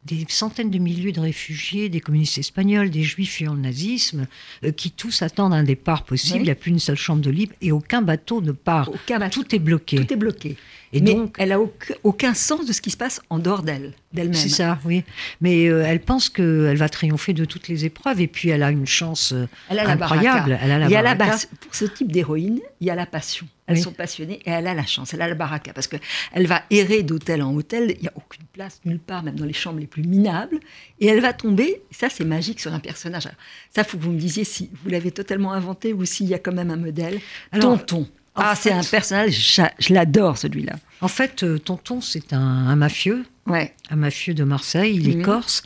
des 0.06 0.26
centaines 0.28 0.70
de 0.70 0.78
milliers 0.80 1.12
de 1.12 1.20
réfugiés, 1.20 1.88
des 1.90 2.00
communistes 2.02 2.38
espagnols, 2.38 2.90
des 2.90 3.04
juifs 3.04 3.32
fuyant 3.36 3.54
le 3.54 3.62
nazisme, 3.62 4.28
euh, 4.66 4.72
qui 4.72 4.92
tous 4.92 5.22
attendent 5.22 5.54
un 5.54 5.64
départ 5.64 6.04
possible. 6.04 6.36
Oui. 6.36 6.42
Il 6.42 6.46
n'y 6.46 6.52
a 6.52 6.56
plus 6.56 6.72
une 6.72 6.80
seule 6.80 6.98
chambre 6.98 7.22
de 7.22 7.30
libre 7.30 7.54
et 7.62 7.72
aucun 7.72 8.02
bateau 8.02 8.42
ne 8.42 8.52
part. 8.52 8.90
Aucun 8.90 9.20
bateau. 9.20 9.42
Tout 9.44 9.56
est 9.56 9.60
bloqué. 9.60 9.98
Tout 10.06 10.12
est 10.14 10.18
bloqué. 10.18 10.58
Et 10.96 11.02
Mais 11.02 11.16
donc, 11.16 11.36
elle 11.40 11.52
a 11.52 11.58
aucun, 12.04 12.36
sens 12.36 12.68
de 12.68 12.72
ce 12.74 12.80
qui 12.80 12.92
se 12.92 12.98
passe 12.98 13.20
en 13.32 13.40
dehors 13.40 13.64
d'elle, 13.64 13.94
d'elle-même. 14.12 14.36
c'est 14.36 14.50
ça, 14.50 14.78
oui. 14.86 15.04
Mais 15.42 15.66
euh, 15.68 15.84
elle 15.88 16.00
pense 16.00 16.30
qu'elle 16.30 16.78
va 16.78 16.88
triompher 16.88 17.34
de 17.34 17.46
toutes 17.46 17.68
les 17.68 17.84
épreuves 17.86 18.22
et 18.22 18.28
puis 18.28 18.50
elle 18.50 18.62
a 18.62 18.70
une 18.70 18.86
chance 18.86 19.32
euh, 19.34 19.48
Elle 19.70 19.80
a 19.80 19.86
la 19.86 19.90
incroyable. 19.94 20.60
Elle 20.62 20.70
a 20.72 20.78
la 20.78 20.86
il 20.86 20.92
y 20.92 20.96
a 20.96 21.02
la 21.02 21.16
baraka. 21.16 21.38
bas- 21.38 21.58
pour 21.62 21.74
ce 21.74 21.86
type 21.86 22.12
d'héroïne, 22.12 22.60
il 22.84 22.88
y 22.88 22.90
a 22.90 22.96
la 22.96 23.06
passion. 23.06 23.48
Elles 23.66 23.78
Oui. 23.78 23.82
sont 23.82 23.94
passionnées 23.94 24.40
et 24.46 24.50
elle 24.50 24.68
a 24.68 24.74
la 24.74 24.86
chance. 24.86 25.14
Elle 25.14 25.22
a 25.22 25.28
la 25.30 25.36
baraka 25.36 25.72
parce 25.72 25.88
que 25.88 25.96
elle 26.34 26.48
va 26.48 26.64
errer 26.70 27.02
d'hôtel 27.02 27.42
en 27.42 27.54
hôtel. 27.56 27.96
Il 27.98 28.02
n'y 28.02 28.08
a 28.10 28.14
aucune 28.16 28.44
place 28.52 28.82
nulle 28.84 29.00
part, 29.00 29.24
même 29.24 29.36
dans 29.36 29.46
les 29.46 29.54
chambres 29.54 29.80
les 29.80 29.88
plus 29.88 30.04
minables. 30.04 30.60
Et 31.00 31.08
elle 31.08 31.22
va 31.22 31.32
tomber. 31.32 31.82
Ça, 31.92 32.10
c'est 32.10 32.26
magique 32.26 32.60
sur 32.60 32.74
un 32.74 32.80
personnage. 32.82 33.26
Alors, 33.26 33.38
ça, 33.74 33.86
faut 33.86 33.98
que 33.98 34.04
vous 34.04 34.12
me 34.12 34.20
disiez 34.20 34.44
si 34.44 34.70
vous 34.84 34.90
l'avez 34.90 35.12
totalement 35.12 35.54
inventé 35.54 35.94
ou 35.94 36.04
s'il 36.04 36.28
y 36.28 36.34
a 36.34 36.40
quand 36.40 36.52
même 36.52 36.72
un 36.72 36.76
modèle. 36.76 37.22
Alors, 37.54 37.78
Tonton. 37.86 38.06
Ah, 38.36 38.54
c'est 38.56 38.72
un 38.74 38.84
personnage. 38.84 39.62
Je 39.80 39.94
l'adore 39.94 40.38
celui-là. 40.38 40.74
En 41.00 41.08
fait, 41.08 41.44
euh, 41.44 41.58
Tonton, 41.58 42.02
c'est 42.02 42.34
un, 42.34 42.40
un 42.42 42.76
mafieux, 42.76 43.24
Ouais. 43.48 43.74
un 43.92 43.96
mafieux 43.96 44.34
de 44.34 44.44
Marseille, 44.44 44.96
il 44.96 45.10
est 45.10 45.16
Mhm. 45.16 45.22
corse. 45.24 45.64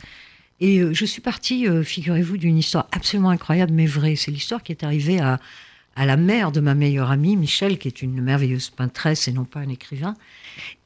Et 0.60 0.78
euh, 0.80 0.92
je 0.94 1.04
suis 1.04 1.20
partie, 1.20 1.66
euh, 1.68 1.82
figurez-vous, 1.82 2.36
d'une 2.36 2.58
histoire 2.58 2.86
absolument 2.92 3.30
incroyable 3.30 3.72
mais 3.72 3.86
vraie. 3.86 4.14
C'est 4.16 4.30
l'histoire 4.30 4.62
qui 4.62 4.72
est 4.72 4.84
arrivée 4.84 5.18
à, 5.20 5.40
à 5.98 6.06
la 6.06 6.16
mère 6.16 6.52
de 6.52 6.60
ma 6.60 6.76
meilleure 6.76 7.10
amie, 7.10 7.36
Michel, 7.36 7.76
qui 7.76 7.88
est 7.88 8.02
une 8.02 8.22
merveilleuse 8.22 8.70
peintresse 8.70 9.26
et 9.26 9.32
non 9.32 9.44
pas 9.44 9.58
un 9.58 9.68
écrivain. 9.68 10.14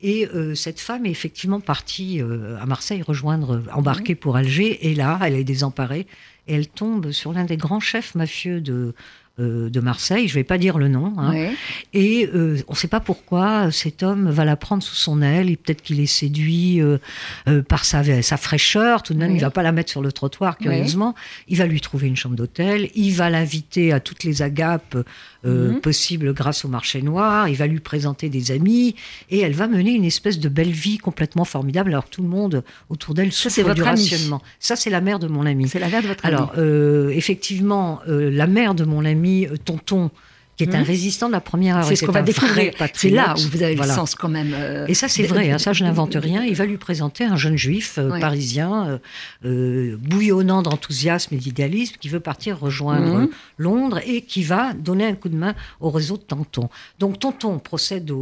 Et 0.00 0.26
euh, 0.28 0.54
cette 0.54 0.80
femme 0.80 1.04
est 1.04 1.10
effectivement 1.10 1.60
partie 1.60 2.22
euh, 2.22 2.58
à 2.58 2.64
Marseille 2.64 3.02
rejoindre, 3.02 3.62
embarquer 3.74 4.14
pour 4.14 4.36
Alger. 4.36 4.90
Et 4.90 4.94
là, 4.94 5.18
elle 5.22 5.34
est 5.34 5.44
désemparée. 5.44 6.06
Et 6.48 6.54
elle 6.54 6.66
tombe 6.66 7.10
sur 7.10 7.34
l'un 7.34 7.44
des 7.44 7.58
grands 7.58 7.78
chefs 7.78 8.14
mafieux 8.14 8.62
de, 8.62 8.94
euh, 9.38 9.70
de 9.70 9.80
Marseille, 9.80 10.28
je 10.28 10.34
ne 10.34 10.40
vais 10.40 10.44
pas 10.44 10.58
dire 10.58 10.76
le 10.76 10.88
nom, 10.88 11.14
hein. 11.16 11.32
Ouais. 11.32 11.52
et 11.94 12.28
euh, 12.34 12.58
on 12.68 12.72
ne 12.72 12.76
sait 12.76 12.86
pas 12.86 13.00
pourquoi 13.00 13.70
cet 13.70 14.02
homme 14.02 14.28
va 14.30 14.44
la 14.44 14.56
prendre 14.56 14.82
sous 14.82 14.94
son 14.94 15.22
aile, 15.22 15.48
et 15.48 15.56
peut-être 15.56 15.80
qu'il 15.80 16.00
est 16.00 16.06
séduit 16.06 16.82
euh, 16.82 16.98
par 17.66 17.86
sa, 17.86 18.22
sa 18.22 18.36
fraîcheur, 18.36 19.02
tout 19.02 19.14
de 19.14 19.18
même 19.18 19.30
il 19.30 19.36
ne 19.36 19.40
va 19.40 19.50
pas 19.50 19.62
la 19.62 19.72
mettre 19.72 19.90
sur 19.90 20.02
le 20.02 20.12
trottoir, 20.12 20.58
curieusement, 20.58 21.14
il 21.48 21.56
va 21.56 21.64
lui 21.64 21.80
trouver 21.80 22.08
une 22.08 22.16
chambre 22.16 22.36
d'hôtel, 22.36 22.90
il 22.94 23.12
va 23.12 23.30
l'inviter 23.30 23.90
à 23.92 24.00
toutes 24.00 24.22
les 24.24 24.42
agapes 24.42 24.98
Mhm. 25.44 25.80
possibles 25.80 26.32
grâce 26.34 26.64
au 26.64 26.68
marché 26.68 27.02
noir, 27.02 27.48
il 27.48 27.56
va 27.56 27.66
lui 27.66 27.80
présenter 27.80 28.28
des 28.28 28.52
amis, 28.52 28.94
et 29.28 29.40
elle 29.40 29.54
va 29.54 29.66
mener 29.66 29.90
une 29.92 30.04
espèce 30.04 30.38
de 30.38 30.48
belle 30.48 30.70
vie 30.70 30.98
complètement 30.98 31.44
formidable, 31.44 31.90
alors 31.90 32.08
tout 32.08 32.22
le 32.22 32.28
monde 32.28 32.62
autour 32.90 33.14
d'elle 33.14 33.32
souffre 33.32 33.52
c'est 33.56 33.62
votre 33.62 33.74
du 33.74 33.82
rationnement. 33.82 34.40
Ça 34.60 34.76
c'est 34.76 34.90
la 34.90 35.00
mère 35.00 35.18
de 35.18 35.26
mon 35.26 35.44
ami. 35.44 35.68
C'est 35.68 35.80
la 35.80 35.88
mère 35.88 36.02
de 36.02 36.06
votre 36.06 36.24
ami. 36.26 36.36
Alors, 36.36 36.52
effectivement, 37.10 38.00
la 38.06 38.46
mère 38.46 38.76
de 38.76 38.84
mon 38.84 39.04
ami 39.04 39.21
euh, 39.26 39.56
Tonton, 39.56 40.10
qui 40.56 40.64
est 40.64 40.74
un 40.74 40.80
Mhm. 40.80 40.84
résistant 40.84 41.26
de 41.28 41.32
la 41.32 41.40
première 41.40 41.78
heure, 41.78 41.84
c'est 41.84 41.96
ce 41.96 42.04
qu'on 42.04 42.12
va 42.12 42.22
découvrir. 42.22 42.72
C'est 42.92 43.08
là 43.08 43.34
où 43.36 43.40
vous 43.50 43.62
avez 43.62 43.74
Voilà. 43.74 43.92
le 43.92 43.98
sens 43.98 44.14
quand 44.14 44.28
même. 44.28 44.52
euh, 44.54 44.86
Et 44.86 44.94
ça, 44.94 45.08
c'est 45.08 45.22
vrai, 45.22 45.50
hein, 45.50 45.58
ça, 45.58 45.72
je 45.72 45.82
n'invente 45.82 46.14
rien. 46.14 46.44
Il 46.44 46.54
va 46.54 46.66
lui 46.66 46.76
présenter 46.76 47.24
un 47.24 47.36
jeune 47.36 47.56
juif 47.56 47.94
euh, 47.98 48.20
parisien, 48.20 49.00
euh, 49.44 49.96
bouillonnant 49.98 50.62
d'enthousiasme 50.62 51.34
et 51.34 51.38
d'idéalisme, 51.38 51.96
qui 52.00 52.08
veut 52.08 52.20
partir 52.20 52.58
rejoindre 52.60 53.20
euh, 53.22 53.30
Londres 53.58 54.00
et 54.06 54.22
qui 54.22 54.42
va 54.42 54.72
donner 54.74 55.06
un 55.06 55.14
coup 55.14 55.28
de 55.30 55.36
main 55.36 55.54
au 55.80 55.90
réseau 55.90 56.16
de 56.16 56.22
Tonton. 56.22 56.68
Donc, 56.98 57.18
Tonton 57.18 57.58
procède 57.58 58.10
aux, 58.10 58.16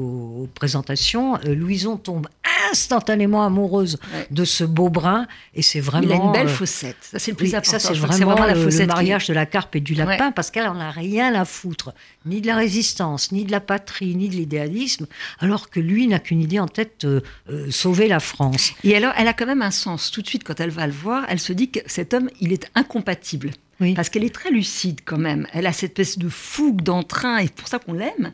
aux 0.45 0.49
présentations. 0.55 1.37
Louison 1.45 1.97
tombe 1.97 2.27
instantanément 2.71 3.45
amoureuse 3.45 3.99
Ouais. 4.15 4.27
de 4.31 4.45
ce 4.45 4.65
beau 4.65 4.89
brun, 4.89 5.27
et 5.55 5.63
c'est 5.63 5.81
vraiment. 5.81 6.05
Il 6.07 6.13
a 6.13 6.17
une 6.17 6.33
belle 6.33 6.49
fossette. 6.49 6.97
Ça, 7.01 7.19
c'est 7.19 7.33
le 7.33 7.37
plus 7.37 7.49
oui, 7.49 7.57
important. 7.57 7.79
ça, 7.79 7.89
c'est 7.89 7.95
vraiment, 7.99 8.35
la 8.45 8.55
le- 8.55 8.61
le, 8.61 8.65
fossette 8.67 8.89
qui- 8.89 8.95
mariage 8.95 9.27
de 9.27 9.35
la 9.35 9.47
carpe 9.47 9.77
et 9.77 9.81
du 9.81 9.95
lapin, 9.95 10.27
Ouais. 10.27 10.33
parce 10.35 10.51
qu'elle 10.51 10.67
en 10.69 10.79
a 10.79 10.91
rien 10.91 11.35
à 11.35 11.45
foutre, 11.45 11.93
ni 12.27 12.41
de 12.41 12.47
la 12.47 12.57
résistance, 12.57 13.33
ni 13.33 13.45
de 13.45 13.51
la 13.51 13.61
patrie, 13.61 14.15
ni 14.15 14.29
de 14.29 14.35
l'idéalisme, 14.35 15.07
alors 15.39 15.71
que 15.71 15.81
lui 15.81 16.07
n'a 16.07 16.19
qu'une 16.19 16.41
idée 16.41 16.59
en 16.59 16.69
tête, 16.69 17.05
euh, 17.05 17.21
euh, 17.49 17.71
sauver 17.71 18.09
la 18.09 18.21
France. 18.21 18.73
Et 18.85 18.95
alors, 18.97 19.13
elle 19.17 19.29
a 19.29 19.33
quand 19.33 19.47
même 19.47 19.63
un 19.63 19.71
sens. 19.71 20.11
Tout 20.11 20.23
de 20.23 20.27
suite, 20.27 20.45
quand 20.45 20.61
elle 20.61 20.71
va 20.71 20.87
le 20.87 20.93
voir, 20.93 21.25
elle 21.29 21.41
se 21.41 21.53
dit 21.53 21.71
que 21.71 21.81
cet 21.87 22.15
homme, 22.15 22.31
il 22.41 22.53
est 22.53 22.71
incompatible. 22.75 23.51
Oui. 23.81 23.95
Parce 23.95 24.11
qu'elle 24.11 24.25
est 24.25 24.35
très 24.35 24.51
lucide 24.51 25.01
quand 25.05 25.19
même. 25.19 25.47
Elle 25.53 25.67
a 25.67 25.73
cette 25.73 25.99
espèce 25.99 26.19
de 26.19 26.29
fougue, 26.29 26.83
d'entrain, 26.83 27.39
et 27.39 27.45
c'est 27.45 27.55
pour 27.55 27.69
ça 27.69 27.79
qu'on 27.79 27.95
l'aime. 27.95 28.33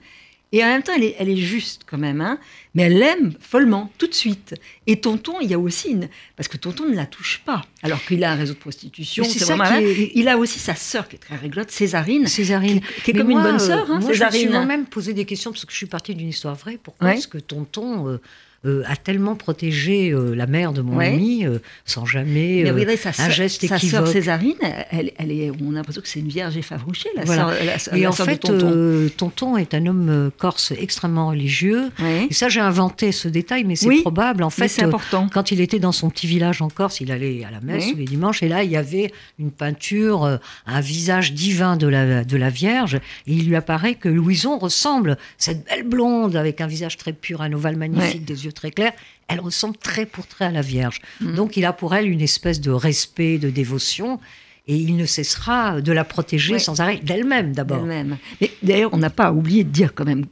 Et 0.53 0.63
en 0.63 0.69
même 0.69 0.83
temps, 0.83 0.93
elle 0.97 1.03
est, 1.05 1.17
elle 1.19 1.29
est 1.29 1.37
juste 1.37 1.83
quand 1.87 1.99
même. 1.99 2.21
Hein 2.21 2.39
mais 2.75 2.85
elle 2.85 2.99
l'aime 2.99 3.33
follement, 3.41 3.91
tout 3.99 4.07
de 4.07 4.15
suite. 4.15 4.55
Et 4.87 5.01
Tonton, 5.01 5.35
il 5.41 5.51
y 5.51 5.55
a 5.55 5.59
aussi 5.59 5.89
une... 5.91 6.09
Parce 6.37 6.47
que 6.47 6.57
Tonton 6.59 6.89
ne 6.89 6.95
la 6.95 7.07
touche 7.07 7.41
pas. 7.45 7.65
Alors 7.83 8.05
qu'il 8.05 8.23
a 8.23 8.33
un 8.33 8.35
réseau 8.37 8.53
de 8.55 8.59
prostitution. 8.59 9.25
C'est 9.25 9.45
vraiment 9.45 9.65
est- 9.77 10.13
Il 10.15 10.29
a 10.29 10.37
aussi 10.37 10.59
sa 10.59 10.75
sœur 10.75 11.09
qui 11.09 11.17
est 11.17 11.19
très 11.19 11.37
rigolote, 11.37 11.71
Césarine. 11.71 12.27
Césarine. 12.27 12.81
Qui, 12.81 13.01
qui 13.03 13.11
est 13.11 13.15
Mais 13.15 13.21
comme 13.21 13.31
moi, 13.31 13.41
une 13.41 13.47
bonne 13.47 13.55
euh, 13.57 13.59
sœur, 13.59 13.91
hein, 13.91 13.99
moi, 13.99 14.01
je 14.01 14.07
me 14.07 14.13
suis 14.13 14.19
Césarine. 14.19 14.51
moi-même 14.51 14.85
posé 14.87 15.15
des 15.15 15.25
questions, 15.25 15.53
parce 15.53 15.65
que 15.65 15.73
je 15.73 15.77
suis 15.79 15.87
partie 15.87 16.15
d'une 16.15 16.29
histoire 16.29 16.55
vraie. 16.55 16.79
Pourquoi 16.83 17.09
Ouais. 17.09 17.17
est-ce 17.17 17.29
que 17.29 17.39
Tonton 17.39 18.09
euh, 18.09 18.21
euh, 18.67 18.83
a 18.87 18.97
tellement 18.97 19.35
protégé 19.37 20.11
euh, 20.11 20.35
la 20.35 20.47
mère 20.47 20.73
de 20.73 20.83
mon 20.83 20.97
Ouais. 20.97 21.09
ami, 21.15 21.47
euh, 21.47 21.59
sans 21.85 22.05
jamais 22.07 22.63
Mais 22.65 22.71
regardez, 22.71 22.97
sa 22.97 23.11
un 23.11 23.13
sœur, 23.13 23.31
geste 23.31 23.67
sa 23.67 23.79
sœur 23.79 24.07
Césarine, 24.09 24.55
elle, 24.91 25.13
elle 25.19 25.31
est, 25.31 25.51
on 25.63 25.71
a 25.73 25.77
l'impression 25.77 26.03
que 26.03 26.09
c'est 26.09 26.21
une 26.21 26.29
vierge 26.29 26.57
effarouchée, 26.57 27.09
la 27.15 27.25
Voilà. 27.25 27.53
la, 27.65 27.97
Et 27.97 28.03
la 28.03 28.09
en 28.09 28.13
fait, 28.13 28.39
Tonton. 28.39 29.09
Tonton 29.17 29.57
est 29.57 29.75
un 29.75 29.87
homme 29.87 30.31
corse 30.39 30.73
extrêmement 30.79 31.29
religieux. 31.29 31.91
Ouais. 32.01 32.27
Et 32.31 32.35
ça, 32.35 32.49
j'ai 32.49 32.61
inventé 32.61 33.13
ce 33.13 33.29
détail, 33.29 33.65
mais 33.65 33.77
c'est 33.77 33.87
Oui, 33.87 34.01
probable. 34.03 34.43
En 34.43 34.51
fait, 34.51 34.69
c'est 34.69 34.83
important. 34.85 35.29
quand 35.33 35.51
il 35.51 35.61
était 35.61 35.79
dans 35.79 35.93
son 35.93 36.11
petit 36.11 36.27
village 36.27 36.63
en 36.63 36.69
Corse, 36.69 37.01
il 37.01 37.13
allait 37.13 37.45
à 37.45 37.51
la 37.51 37.61
messe 37.61 37.91
tous 37.91 37.97
les 37.99 38.05
dimanches, 38.05 38.43
et 38.43 38.49
là, 38.49 38.63
il 38.65 38.71
y 38.71 38.77
avait 38.77 39.13
une 39.39 39.51
peinture, 39.51 40.39
un 40.67 40.81
visage 40.81 41.33
divin 41.33 41.77
de 41.77 41.87
la, 41.87 42.25
de 42.25 42.37
la 42.37 42.51
Vierge, 42.51 42.95
et 42.97 43.33
il 43.33 43.47
lui 43.49 43.57
apparaît 43.57 43.95
que 43.95 44.09
Louison 44.09 44.59
ressemble, 44.59 45.17
cette 45.39 45.65
belle 45.67 45.83
blonde 45.85 46.37
avec 46.37 46.61
un 46.61 46.67
visage 46.67 46.97
très 46.97 47.13
pur, 47.13 47.43
un 47.43 47.53
ovale 47.53 47.77
magnifique, 47.77 48.25
des 48.25 48.45
yeux 48.45 48.53
très 48.57 48.73
clairs, 48.73 48.93
elle 49.29 49.39
ressemble 49.41 49.77
très 49.77 50.07
pour 50.07 50.27
très 50.27 50.47
à 50.47 50.51
la 50.51 50.63
Vierge. 50.63 51.01
Mm. 51.21 51.35
Donc, 51.37 51.57
il 51.57 51.65
a 51.65 51.73
pour 51.73 51.95
elle 51.95 52.09
une 52.09 52.21
espèce 52.21 52.61
de 52.61 52.73
respect, 52.73 53.39
de 53.39 53.51
dévotion, 53.51 54.19
et 54.67 54.75
il 54.77 54.97
ne 54.97 55.07
cessera 55.07 55.81
de 55.81 55.93
la 55.93 56.05
protéger 56.05 56.55
Ouais. 56.55 56.59
sans 56.59 56.81
arrêt, 56.81 56.97
d'elle-même 57.03 57.53
d'abord. 57.53 57.79
d'elle-même. 57.79 58.19
Mais 58.41 58.51
d'ailleurs, 58.65 58.91
on 58.93 58.99
n'a 58.99 59.11
pas 59.11 59.31
oublié 59.33 59.63
de 59.63 59.71
dire 59.71 59.95
quand 59.95 60.05
même 60.05 60.27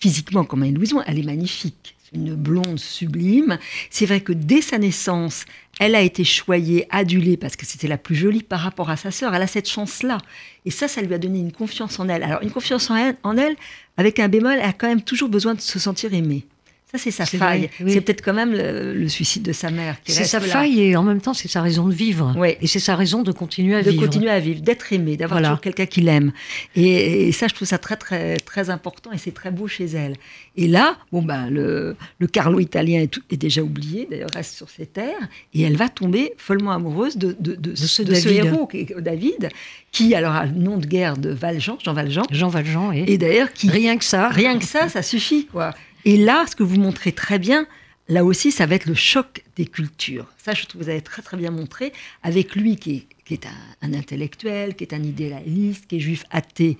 physiquement 0.00 0.44
comment 0.44 0.64
est 0.66 0.72
Louison, 0.72 1.02
elle 1.06 1.18
est 1.18 1.24
magnifique. 1.24 1.94
C'est 2.10 2.16
une 2.18 2.34
blonde 2.34 2.80
sublime. 2.80 3.58
C'est 3.90 4.06
vrai 4.06 4.20
que 4.20 4.32
dès 4.32 4.62
sa 4.62 4.78
naissance, 4.78 5.44
elle 5.78 5.94
a 5.94 6.00
été 6.00 6.24
choyée, 6.24 6.86
adulée 6.90 7.36
parce 7.36 7.54
que 7.54 7.64
c'était 7.64 7.86
la 7.86 7.98
plus 7.98 8.16
jolie 8.16 8.42
par 8.42 8.60
rapport 8.60 8.90
à 8.90 8.96
sa 8.96 9.12
sœur. 9.12 9.32
Elle 9.34 9.42
a 9.42 9.46
cette 9.46 9.68
chance-là. 9.68 10.18
Et 10.64 10.72
ça, 10.72 10.88
ça 10.88 11.02
lui 11.02 11.14
a 11.14 11.18
donné 11.18 11.38
une 11.38 11.52
confiance 11.52 12.00
en 12.00 12.08
elle. 12.08 12.24
Alors, 12.24 12.42
une 12.42 12.50
confiance 12.50 12.90
en 12.90 12.96
elle, 12.96 13.16
en 13.22 13.36
elle 13.36 13.54
avec 13.96 14.18
un 14.18 14.26
bémol, 14.28 14.54
elle 14.54 14.68
a 14.68 14.72
quand 14.72 14.88
même 14.88 15.02
toujours 15.02 15.28
besoin 15.28 15.54
de 15.54 15.60
se 15.60 15.78
sentir 15.78 16.12
aimée. 16.12 16.44
Ça, 16.92 16.98
c'est 16.98 17.10
sa 17.10 17.24
faille. 17.26 17.70
oui. 17.80 17.92
C'est 17.92 18.00
peut-être 18.00 18.22
quand 18.24 18.32
même 18.34 18.52
le, 18.52 18.92
le 18.94 19.08
suicide 19.08 19.42
de 19.42 19.52
sa 19.52 19.70
mère. 19.70 19.96
C'est 20.04 20.24
sa 20.24 20.40
là. 20.40 20.46
faille 20.46 20.80
et 20.82 20.96
en 20.96 21.02
même 21.04 21.20
temps 21.20 21.34
c'est 21.34 21.46
sa 21.48 21.62
raison 21.62 21.86
de 21.86 21.94
vivre. 21.94 22.34
Ouais. 22.36 22.58
Et 22.60 22.66
c'est 22.66 22.80
sa 22.80 22.96
raison 22.96 23.22
de 23.22 23.30
continuer 23.32 23.76
à 23.76 23.82
de 23.82 23.90
vivre. 23.90 24.02
continuer 24.04 24.30
à 24.30 24.40
vivre, 24.40 24.60
d'être 24.60 24.92
aimé, 24.92 25.16
d'avoir 25.16 25.38
Voilà. 25.38 25.48
toujours 25.50 25.60
quelqu'un 25.60 25.86
qui 25.86 26.00
l'aime. 26.00 26.32
Et, 26.74 27.28
et 27.28 27.32
ça, 27.32 27.46
je 27.48 27.54
trouve 27.54 27.68
ça 27.68 27.78
très 27.78 27.96
très 27.96 28.36
très 28.38 28.70
important 28.70 29.12
et 29.12 29.18
c'est 29.18 29.30
très 29.32 29.50
beau 29.50 29.68
chez 29.68 29.84
elle. 29.86 30.16
Et 30.56 30.66
là, 30.66 30.96
bon 31.12 31.22
ben 31.22 31.48
le, 31.48 31.96
le 32.18 32.26
Carlo 32.26 32.58
italien 32.60 33.00
est, 33.02 33.06
tout- 33.06 33.22
est 33.30 33.36
déjà 33.36 33.62
oublié, 33.62 34.08
d'ailleurs 34.10 34.30
reste 34.34 34.54
sur 34.56 34.68
ses 34.68 34.86
terres, 34.86 35.28
et 35.54 35.62
elle 35.62 35.76
va 35.76 35.88
tomber 35.88 36.32
follement 36.38 36.72
amoureuse 36.72 37.16
de, 37.16 37.36
de, 37.38 37.54
de, 37.54 37.74
ce 37.76 38.02
de 38.02 38.14
héros, 38.14 38.68
est 38.74 39.00
David, 39.00 39.48
qui 39.92 40.14
alors 40.14 40.32
a 40.34 40.46
le 40.46 40.52
nom 40.52 40.76
de 40.76 40.86
guerre 40.86 41.16
de 41.16 41.30
Valjean, 41.30 41.78
Jean 41.84 41.92
Valjean, 41.92 42.24
Jean 42.30 42.48
Valjean 42.48 42.92
et, 42.92 43.12
et 43.12 43.18
d'ailleurs 43.18 43.52
qui 43.52 43.70
rien 43.70 43.96
que 43.96 44.04
ça. 44.04 44.28
Rien 44.28 44.58
que 44.58 44.64
ça, 44.64 44.88
ça 44.88 45.02
suffit, 45.02 45.46
quoi. 45.46 45.72
Et 46.04 46.16
là, 46.16 46.44
ce 46.48 46.56
que 46.56 46.62
vous 46.62 46.78
montrez 46.78 47.12
très 47.12 47.38
bien, 47.38 47.66
là 48.08 48.24
aussi, 48.24 48.50
ça 48.52 48.66
va 48.66 48.74
être 48.74 48.86
le 48.86 48.94
choc 48.94 49.42
des 49.56 49.66
cultures. 49.66 50.26
Ça, 50.38 50.54
je 50.54 50.64
trouve 50.64 50.80
que 50.80 50.84
vous 50.86 50.90
avez 50.90 51.02
très, 51.02 51.22
très 51.22 51.36
bien 51.36 51.50
montré, 51.50 51.92
avec 52.22 52.56
lui 52.56 52.76
qui 52.76 52.90
est, 52.96 53.06
qui 53.24 53.34
est 53.34 53.46
un, 53.46 53.88
un 53.88 53.94
intellectuel, 53.94 54.74
qui 54.74 54.84
est 54.84 54.94
un 54.94 55.02
idéaliste, 55.02 55.86
qui 55.86 55.96
est 55.96 56.00
juif 56.00 56.24
athée. 56.30 56.76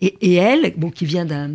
Et, 0.00 0.16
et 0.22 0.34
elle, 0.34 0.72
bon, 0.78 0.90
qui 0.90 1.04
vient 1.04 1.26
d'un 1.26 1.48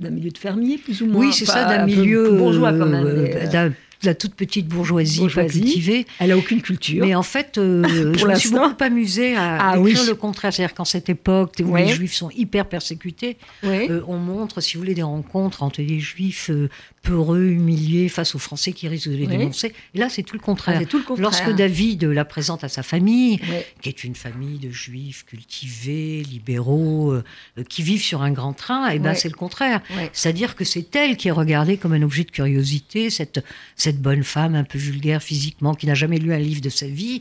milieu 0.00 0.30
de 0.30 0.38
fermier, 0.38 0.78
plus 0.78 1.02
ou 1.02 1.06
moins. 1.06 1.26
Oui, 1.26 1.32
c'est 1.32 1.44
ça, 1.44 1.64
d'un 1.64 1.82
un 1.82 1.86
peu 1.86 1.94
milieu 1.94 2.32
bourgeois, 2.32 2.72
quand 2.72 2.86
même. 2.86 3.06
euh, 3.06 3.70
la 4.06 4.14
toute 4.14 4.34
petite 4.34 4.66
bourgeoisie, 4.68 5.26
cultivée. 5.28 6.06
elle 6.18 6.32
a 6.32 6.36
aucune 6.38 6.60
culture. 6.62 7.04
Mais 7.04 7.14
en 7.14 7.22
fait, 7.22 7.58
euh, 7.58 8.12
je 8.18 8.26
me 8.26 8.34
suis 8.34 8.50
beaucoup 8.50 8.74
amusée 8.82 9.36
à 9.36 9.70
Ah 9.70 9.76
décrire 9.78 10.00
oui. 10.02 10.06
le 10.08 10.14
contraire. 10.14 10.52
C'est-à-dire 10.52 10.74
qu'en 10.74 10.84
cette 10.84 11.08
époque 11.08 11.54
où 11.62 11.72
Ouais. 11.72 11.86
les 11.86 11.92
juifs 11.92 12.14
sont 12.14 12.30
hyper 12.30 12.66
persécutés, 12.66 13.36
euh, 13.64 14.00
on 14.06 14.18
montre, 14.18 14.60
si 14.60 14.74
vous 14.74 14.80
voulez, 14.82 14.94
des 14.94 15.02
rencontres 15.02 15.62
entre 15.62 15.82
des 15.82 15.98
juifs 16.00 16.50
euh, 16.50 16.68
peureux, 17.04 17.44
humiliés 17.44 18.08
face 18.08 18.34
aux 18.34 18.38
Français 18.40 18.72
qui 18.72 18.88
risquent 18.88 19.08
de 19.10 19.14
les 19.16 19.26
Oui. 19.26 19.36
dénoncer. 19.36 19.72
Et 19.94 19.98
là, 19.98 20.08
c'est 20.08 20.22
tout 20.24 20.34
le 20.34 20.40
Ah, 20.44 20.84
tout 20.86 20.98
le 20.98 21.04
contraire. 21.04 21.22
Lorsque 21.22 21.50
David 21.54 22.02
la 22.04 22.24
présente 22.24 22.64
à 22.64 22.68
sa 22.68 22.82
famille, 22.82 23.38
qui 23.82 23.88
est 23.88 24.02
une 24.04 24.14
famille 24.16 24.58
de 24.58 24.70
juifs 24.70 25.24
cultivés, 25.24 26.22
libéraux, 26.28 27.12
euh, 27.12 27.22
qui 27.68 27.82
vivent 27.82 28.02
sur 28.02 28.22
un 28.22 28.32
grand 28.32 28.52
train, 28.54 28.88
et 28.90 28.98
ben 28.98 29.10
Ouais. 29.10 29.14
c'est 29.14 29.28
le 29.28 29.34
contraire. 29.36 29.80
C'est-à-dire 30.12 30.56
que 30.56 30.64
c'est 30.64 30.94
elle 30.96 31.16
qui 31.16 31.28
est 31.28 31.32
regardée 31.32 31.76
comme 31.76 31.92
un 31.92 32.02
objet 32.02 32.24
de 32.24 32.30
curiosité, 32.30 33.10
cette, 33.10 33.44
cette 33.76 34.00
bonne 34.00 34.24
femme 34.24 34.54
un 34.54 34.64
peu 34.64 34.78
vulgaire 34.78 35.22
physiquement, 35.22 35.74
qui 35.74 35.86
n'a 35.86 35.94
jamais 35.94 36.18
lu 36.18 36.32
un 36.32 36.38
livre 36.38 36.60
de 36.62 36.70
sa 36.70 36.86
vie. 36.86 37.20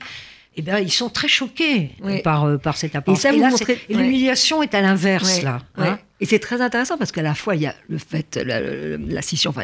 Eh 0.56 0.62
ben, 0.62 0.78
ils 0.80 0.92
sont 0.92 1.10
très 1.10 1.28
choqués 1.28 1.92
par, 2.24 2.44
euh, 2.44 2.58
par 2.58 2.78
cette 2.78 2.96
apparence. 2.96 3.24
montrez- 3.26 3.80
c'est- 3.88 3.92
et 3.94 3.96
l'humiliation 3.98 4.62
est 4.62 4.76
à 4.76 4.82
l'inverse, 4.82 5.38
Ouais, 5.38 5.44
là. 5.44 5.62
ouais. 5.80 5.88
hein. 5.88 6.00
Et 6.24 6.26
c'est 6.26 6.40
très 6.40 6.62
intéressant 6.62 6.98
parce 6.98 7.12
qu'à 7.12 7.22
la 7.22 7.36
fois, 7.36 7.56
il 7.56 7.62
y 7.64 7.68
a 7.68 7.76
le 7.90 7.98
fait, 7.98 8.38
la, 8.38 8.60
la, 8.62 8.98
la 8.98 9.22
scission, 9.22 9.50
enfin, 9.52 9.64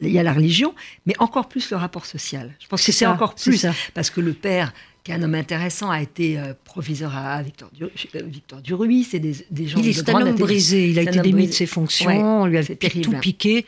il 0.00 0.10
y 0.12 0.18
a 0.18 0.22
la 0.22 0.32
religion, 0.32 0.74
mais 1.06 1.14
encore 1.20 1.48
plus 1.48 1.70
le 1.70 1.76
rapport 1.76 2.04
social. 2.04 2.52
Je 2.60 2.66
pense 2.66 2.84
que 2.84 2.92
C'est 2.92 3.06
encore 3.06 3.34
plus. 3.34 3.56
ça. 3.58 3.72
Parce 3.94 4.10
que 4.10 4.20
le 4.20 4.32
père, 4.32 4.72
qui 5.04 5.12
est 5.12 5.14
un 5.14 5.22
homme 5.22 5.34
intéressant, 5.34 5.90
a 5.90 6.02
été 6.02 6.38
euh, 6.38 6.52
proviseur 6.64 7.14
à 7.16 7.40
Victor, 7.42 7.70
du, 7.72 7.84
euh, 7.84 7.88
Victor 8.26 8.60
Duruy. 8.60 9.04
C'est 9.04 9.18
des, 9.20 9.36
des 9.50 9.66
gens 9.68 9.78
Il 9.78 9.84
de 9.84 9.90
est 9.90 10.08
un 10.08 10.12
homme 10.14 10.22
intelligence. 10.22 10.40
brisé, 10.40 10.88
il 10.90 10.98
a 10.98 11.02
un 11.02 11.06
été 11.06 11.20
démis 11.20 11.46
de 11.46 11.52
ses 11.52 11.66
fonctions, 11.66 12.08
Ouais, 12.10 12.18
on 12.18 12.46
lui 12.46 12.58
a 12.58 12.64
tout 12.64 13.12
piqué, 13.20 13.58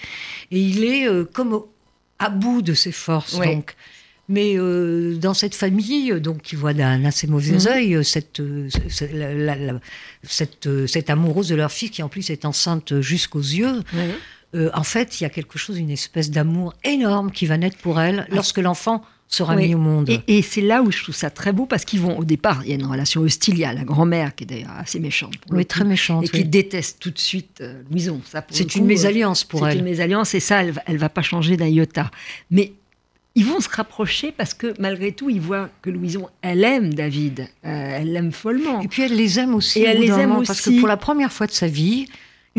et 0.50 0.58
il 0.60 0.84
est 0.84 1.06
euh, 1.08 1.24
comme 1.32 1.52
au- 1.52 1.72
à 2.18 2.30
bout 2.30 2.60
de 2.62 2.74
ses 2.74 2.92
forces. 2.92 3.34
Ouais. 3.34 3.54
Donc. 3.54 3.74
Mais 4.28 4.54
euh, 4.56 5.16
dans 5.16 5.34
cette 5.34 5.54
famille, 5.54 6.10
euh, 6.12 6.18
donc 6.20 6.42
qui 6.42 6.56
voit 6.56 6.74
d'un 6.74 7.04
assez 7.04 7.26
mauvais 7.26 7.52
Mhm. 7.58 7.66
œil 7.68 7.94
euh, 7.94 8.02
cette, 8.02 8.40
la- 9.12 9.54
la- 9.54 9.80
cette, 10.22 10.68
cette 10.86 11.10
amoureuse 11.10 11.48
de 11.48 11.54
leur 11.54 11.70
fille 11.70 11.90
qui 11.90 12.02
en 12.02 12.08
plus 12.08 12.30
est 12.30 12.44
enceinte 12.44 13.00
jusqu'aux 13.00 13.38
yeux, 13.40 13.82
euh, 14.54 14.70
en 14.74 14.82
fait, 14.82 15.20
il 15.20 15.24
y 15.24 15.26
a 15.26 15.30
quelque 15.30 15.58
chose, 15.58 15.78
une 15.78 15.90
espèce 15.90 16.30
d'amour 16.30 16.74
énorme 16.84 17.30
qui 17.30 17.46
va 17.46 17.56
naître 17.56 17.76
pour 17.78 18.00
elle 18.00 18.26
lorsque 18.30 18.58
l'enfant 18.58 19.02
sera 19.28 19.56
Oui. 19.56 19.68
mis 19.68 19.74
au 19.74 19.78
monde. 19.78 20.08
Et, 20.08 20.20
et 20.38 20.42
c'est 20.42 20.60
là 20.60 20.82
où 20.82 20.92
je 20.92 21.02
trouve 21.02 21.14
ça 21.14 21.30
très 21.30 21.52
beau 21.52 21.66
parce 21.66 21.84
qu'ils 21.84 22.00
vont 22.00 22.16
au 22.18 22.24
départ, 22.24 22.62
il 22.64 22.68
y 22.70 22.72
a 22.72 22.76
une 22.76 22.86
relation 22.86 23.20
hostile. 23.22 23.54
Il 23.54 23.60
y 23.60 23.64
a 23.64 23.72
la 23.72 23.82
grand-mère 23.84 24.34
qui 24.36 24.44
est 24.44 24.46
d'ailleurs 24.46 24.70
assez 24.76 25.00
méchante. 25.00 25.34
oui, 25.50 25.62
coup, 25.62 25.68
très 25.68 25.84
méchante. 25.84 26.24
Et 26.26 26.28
qui 26.28 26.44
déteste 26.44 26.98
tout 27.00 27.10
de 27.10 27.18
suite 27.18 27.58
euh, 27.60 27.82
Louison. 27.90 28.20
C'est 28.50 28.76
une 28.76 28.86
mésalliance 28.86 29.42
pour 29.42 29.64
C'est 29.64 29.72
elle. 29.72 29.78
une 29.78 29.84
mésalliance 29.84 30.32
et 30.34 30.40
ça, 30.40 30.62
elle, 30.62 30.70
va- 30.72 30.82
elle 30.86 30.98
va 30.98 31.08
pas 31.08 31.22
changer 31.22 31.56
d'un 31.56 31.66
iota. 31.66 32.10
Mais 32.52 32.72
ils 33.36 33.44
vont 33.44 33.60
se 33.60 33.68
rapprocher 33.68 34.32
parce 34.32 34.54
que 34.54 34.74
malgré 34.80 35.12
tout, 35.12 35.28
ils 35.28 35.40
voient 35.40 35.68
que 35.82 35.90
Louison, 35.90 36.28
elle 36.40 36.64
aime 36.64 36.94
David. 36.94 37.40
Euh, 37.66 37.98
elle 38.00 38.12
l'aime 38.14 38.32
follement. 38.32 38.80
Et 38.80 38.88
puis 38.88 39.02
elle 39.02 39.14
les 39.14 39.38
aime 39.38 39.54
aussi. 39.54 39.80
Et 39.80 39.84
elle 39.84 40.00
les 40.00 40.10
aime 40.10 40.30
moment, 40.30 40.42
Parce 40.42 40.62
que 40.62 40.70
aussi. 40.70 40.78
pour 40.80 40.88
la 40.88 40.96
première 40.96 41.30
fois 41.30 41.46
de 41.46 41.52
sa 41.52 41.66
vie, 41.66 42.08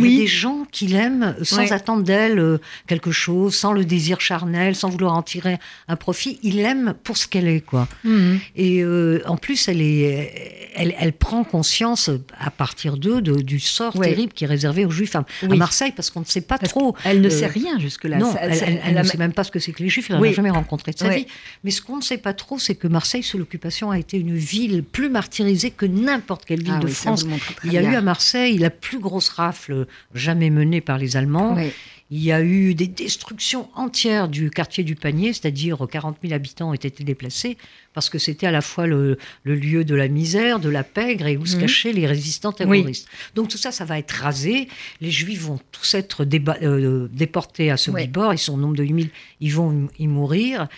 Oui. 0.01 0.15
a 0.15 0.19
des 0.21 0.27
gens 0.27 0.65
qui 0.71 0.87
l'aiment 0.87 1.35
sans 1.41 1.57
Ouais. 1.57 1.71
attendre 1.73 2.03
d'elle 2.03 2.39
euh, 2.39 2.57
quelque 2.87 3.11
chose, 3.11 3.55
sans 3.55 3.73
le 3.73 3.83
désir 3.85 4.21
charnel, 4.21 4.75
sans 4.75 4.89
vouloir 4.89 5.13
en 5.15 5.23
tirer 5.23 5.57
un 5.87 5.95
profit. 5.95 6.39
Il 6.43 6.57
l'aime 6.57 6.93
pour 7.03 7.17
ce 7.17 7.27
qu'elle 7.27 7.47
est, 7.47 7.61
quoi. 7.61 7.87
Mhm. 8.03 8.39
Et 8.55 8.83
euh, 8.83 9.21
en 9.25 9.37
plus, 9.37 9.67
elle, 9.67 9.81
est, 9.81 10.71
elle, 10.75 10.95
elle 10.99 11.13
prend 11.13 11.43
conscience 11.43 12.09
euh, 12.09 12.23
à 12.39 12.51
partir 12.51 12.97
d'eux 12.97 13.21
de, 13.21 13.35
du 13.41 13.59
sort 13.59 13.95
Ouais. 13.95 14.09
terrible 14.09 14.33
qui 14.33 14.43
est 14.43 14.47
réservé 14.47 14.85
aux 14.85 14.91
Juifs 14.91 15.15
à, 15.15 15.25
à. 15.43 15.55
Marseille, 15.55 15.93
parce 15.95 16.09
qu'on 16.11 16.19
ne 16.19 16.25
sait 16.25 16.41
pas 16.41 16.57
Parce 16.57 16.71
trop. 16.71 16.95
Elle 17.03 17.21
ne 17.21 17.27
euh, 17.27 17.29
sait 17.31 17.47
rien 17.47 17.79
jusque-là. 17.79 18.17
Non, 18.17 18.33
Ça- 18.33 18.39
elle, 18.41 18.95
ne 18.95 19.03
sait 19.03 19.17
même 19.17 19.33
pas 19.33 19.43
ce 19.43 19.51
que 19.51 19.59
c'est 19.59 19.71
que 19.71 19.81
les 19.81 19.89
Juifs, 19.89 20.09
elle 20.09 20.17
n'en 20.17 20.21
Oui. 20.21 20.29
a 20.29 20.33
jamais 20.33 20.51
rencontré 20.51 20.91
de 20.91 20.97
sa 20.99 21.09
vie. 21.09 21.25
Mais 21.63 21.71
ce 21.71 21.81
qu'on 21.81 21.97
ne 21.97 22.01
sait 22.03 22.17
pas 22.19 22.33
trop, 22.33 22.59
c'est 22.59 22.75
que 22.75 22.87
Marseille, 22.87 23.23
sous 23.23 23.37
l'occupation, 23.37 23.89
a 23.91 23.97
été 23.97 24.17
une 24.17 24.35
ville 24.35 24.83
plus 24.83 25.09
martyrisée 25.09 25.71
que 25.71 25.85
n'importe 25.85 26.45
quelle 26.45 26.61
ville 26.61 26.75
Ah 26.77 26.79
de 26.83 26.87
France. 26.87 27.25
Il 27.63 27.73
y 27.73 27.77
a 27.77 27.81
eu 27.81 27.95
à 27.95 28.01
Marseille 28.01 28.57
la 28.59 28.69
plus 28.69 28.99
grosse 28.99 29.29
rafle 29.29 29.86
jamais 30.13 30.49
menée 30.49 30.81
par 30.81 30.97
les 30.97 31.17
Allemands. 31.17 31.55
Oui. 31.55 31.71
Il 32.09 32.23
y 32.23 32.31
a 32.31 32.41
eu 32.41 32.73
des 32.73 32.87
destructions 32.87 33.67
entières 33.75 34.29
du 34.29 34.49
quartier 34.49 34.85
du 34.85 34.95
Panier, 34.95 35.33
c'est-à-dire 35.33 35.85
40 35.91 36.15
000 36.21 36.33
habitants 36.33 36.69
ont 36.69 36.73
été 36.73 37.03
déplacés 37.03 37.57
parce 37.93 38.09
que 38.09 38.17
c'était 38.17 38.47
à 38.47 38.51
la 38.51 38.61
fois 38.61 38.87
le, 38.87 39.17
le 39.43 39.55
lieu 39.55 39.83
de 39.83 39.93
la 39.93 40.07
misère, 40.07 40.61
de 40.61 40.69
la 40.69 40.85
pègre 40.85 41.27
et 41.27 41.35
où 41.35 41.45
se 41.45 41.55
Mhm. 41.55 41.61
cachaient 41.63 41.91
les 41.91 42.07
résistants 42.07 42.53
terroristes. 42.53 43.09
Donc 43.35 43.49
tout 43.49 43.57
ça, 43.57 43.73
ça 43.73 43.83
va 43.83 43.99
être 43.99 44.11
rasé. 44.11 44.69
Les 45.01 45.11
Juifs 45.11 45.41
vont 45.41 45.59
tous 45.73 45.95
être 45.95 46.25
euh, 46.63 47.09
déportés 47.11 47.71
à 47.71 47.75
Sobibor. 47.75 48.33
Ils 48.33 48.37
sont 48.37 48.53
au 48.53 48.57
nombre 48.57 48.77
de 48.77 48.83
8000, 48.83 49.09
ils 49.41 49.53
vont 49.53 49.89
y 49.99 50.07
mourir. 50.07 50.69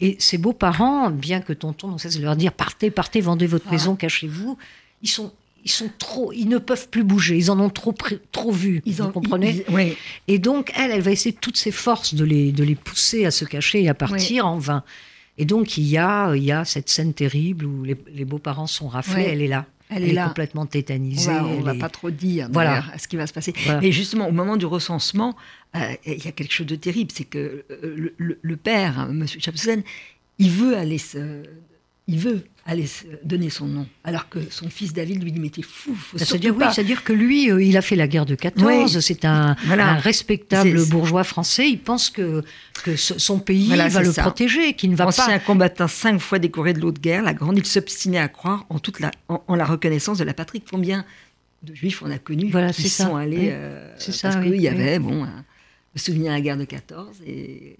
Et 0.00 0.16
ces 0.18 0.38
beaux-parents, 0.38 1.10
bien 1.10 1.42
que 1.42 1.52
tonton 1.52 1.88
ne 1.92 1.98
cesse 1.98 2.16
de 2.16 2.22
leur 2.22 2.36
dire 2.36 2.52
partez, 2.52 2.90
partez, 2.90 3.20
vendez 3.20 3.46
votre 3.46 3.66
Ah. 3.68 3.72
maison, 3.72 3.94
cachez-vous, 3.94 4.56
ils 5.02 5.08
sont, 5.10 5.34
ils 5.64 5.70
sont 5.70 5.90
trop, 5.98 6.32
ils 6.32 6.48
ne 6.48 6.58
peuvent 6.58 6.88
plus 6.88 7.04
bouger. 7.04 7.36
Ils 7.36 7.50
en 7.50 7.58
ont 7.60 7.70
trop, 7.70 7.94
trop 8.32 8.52
vu. 8.52 8.80
Ils 8.86 8.94
vous 8.94 9.02
ont- 9.02 9.12
comprenez 9.12 9.64
ils- 9.68 9.74
oui. 9.74 9.96
et 10.28 10.38
donc, 10.38 10.72
elle, 10.76 10.90
elle 10.90 11.02
va 11.02 11.10
essayer 11.10 11.32
de 11.32 11.38
toutes 11.40 11.56
ses 11.58 11.70
forces 11.72 12.14
de 12.14 12.24
les, 12.24 12.52
de 12.52 12.64
les 12.64 12.74
pousser 12.74 13.24
à 13.26 13.30
se 13.30 13.44
cacher 13.44 13.82
et 13.82 13.88
à 13.88 13.94
partir 13.94 14.46
en 14.46 14.58
vain. 14.58 14.82
Et 15.36 15.44
donc, 15.44 15.76
il 15.78 15.84
y 15.84 15.98
a, 15.98 16.34
il 16.34 16.42
y 16.42 16.52
a 16.52 16.64
cette 16.64 16.88
scène 16.88 17.14
terrible 17.14 17.64
où 17.64 17.84
les, 17.84 17.96
les 18.12 18.24
beaux-parents 18.24 18.66
sont 18.66 18.88
raflés. 18.88 19.22
Ouais. 19.22 19.28
Elle 19.30 19.42
est 19.42 19.46
là. 19.48 19.66
Elle 19.90 20.02
Elle, 20.02 20.10
est 20.10 20.12
là. 20.14 20.26
complètement 20.28 20.66
tétanisée. 20.66 21.30
on 21.30 21.58
elle 21.58 21.62
va 21.62 21.74
est- 21.74 21.78
pas 21.78 21.88
trop 21.88 22.10
dire 22.10 22.48
Voilà. 22.52 22.84
ce 22.98 23.08
qui 23.08 23.16
va 23.16 23.26
se 23.26 23.32
passer. 23.32 23.54
Voilà. 23.64 23.82
Et 23.82 23.90
justement, 23.92 24.28
au 24.28 24.32
moment 24.32 24.56
du 24.56 24.66
recensement, 24.66 25.34
euh, 25.76 25.78
il 26.04 26.22
y 26.24 26.28
a 26.28 26.32
quelque 26.32 26.52
chose 26.52 26.66
de 26.66 26.76
terrible, 26.76 27.10
c'est 27.14 27.24
que 27.24 27.64
euh, 27.70 27.94
le, 27.96 28.14
le- 28.18 28.38
le 28.42 28.56
père, 28.56 28.98
hein, 28.98 29.08
Monsieur 29.12 29.40
Chapsen, 29.40 29.82
il 30.38 30.50
veut 30.50 30.76
aller 30.76 30.98
se, 30.98 31.42
il 32.06 32.18
veut 32.18 32.44
se 32.86 33.04
donner 33.24 33.48
son 33.50 33.66
nom, 33.66 33.86
alors 34.04 34.28
que 34.28 34.38
son 34.50 34.68
fils 34.68 34.92
David 34.92 35.22
lui 35.22 35.32
dit 35.32 35.40
mais 35.40 35.48
t'es 35.48 35.62
fou, 35.62 35.94
faut 35.94 36.18
C'est-à-dire, 36.18 36.52
oui, 36.52 36.58
pas. 36.64 36.72
c'est-à-dire 36.72 37.02
que 37.02 37.12
lui, 37.12 37.50
euh, 37.50 37.62
il 37.62 37.76
a 37.76 37.82
fait 37.82 37.96
la 37.96 38.06
guerre 38.06 38.26
de 38.26 38.34
14, 38.34 38.94
Oui. 38.96 39.02
c'est 39.02 39.24
un, 39.24 39.56
Voilà. 39.64 39.92
un 39.92 39.96
respectable 39.96 40.84
bourgeois 40.86 41.24
français. 41.24 41.68
Il 41.70 41.78
pense 41.78 42.10
que, 42.10 42.42
que 42.84 42.94
ce- 42.96 43.18
son 43.18 43.38
pays 43.38 43.68
Voilà, 43.68 43.88
va 43.88 44.02
le 44.02 44.12
ça. 44.12 44.22
protéger, 44.22 44.74
qu'il 44.74 44.90
ne 44.90 44.96
va 44.96 45.06
Ancien 45.06 45.26
pas. 45.26 45.38
combattant 45.38 45.88
cinq 45.88 46.18
fois 46.20 46.38
décoré 46.38 46.74
de 46.74 46.80
l'autre 46.80 47.00
guerre, 47.00 47.22
la 47.22 47.32
grande, 47.34 47.56
il 47.58 47.64
s'obstinait 47.66 48.18
à 48.18 48.28
croire 48.28 48.66
en 48.68 48.78
toute 48.78 49.00
la, 49.00 49.10
en, 49.28 49.42
en 49.48 49.54
la 49.54 49.64
reconnaissance 49.64 50.18
de 50.18 50.24
la 50.24 50.34
patrie. 50.34 50.60
Combien 50.70 51.04
de 51.62 51.74
juifs 51.74 52.02
on 52.02 52.10
a 52.10 52.18
connus 52.18 52.50
Voilà, 52.50 52.72
qui 52.72 52.82
c'est 52.82 52.88
ça. 52.88 53.06
sont 53.06 53.16
allés 53.16 53.36
Oui. 53.38 53.48
euh, 53.50 53.94
C'est 53.98 54.12
ça, 54.12 54.28
parce 54.28 54.44
oui, 54.44 54.52
qu'il 54.52 54.60
y 54.62 54.68
avait 54.68 54.98
bon 54.98 55.24
un- 55.24 55.44
le 55.94 55.98
souvenir 56.00 56.32
de 56.32 56.36
la 56.36 56.40
guerre 56.42 56.56
de 56.58 56.64
14 56.66 57.16
et 57.26 57.76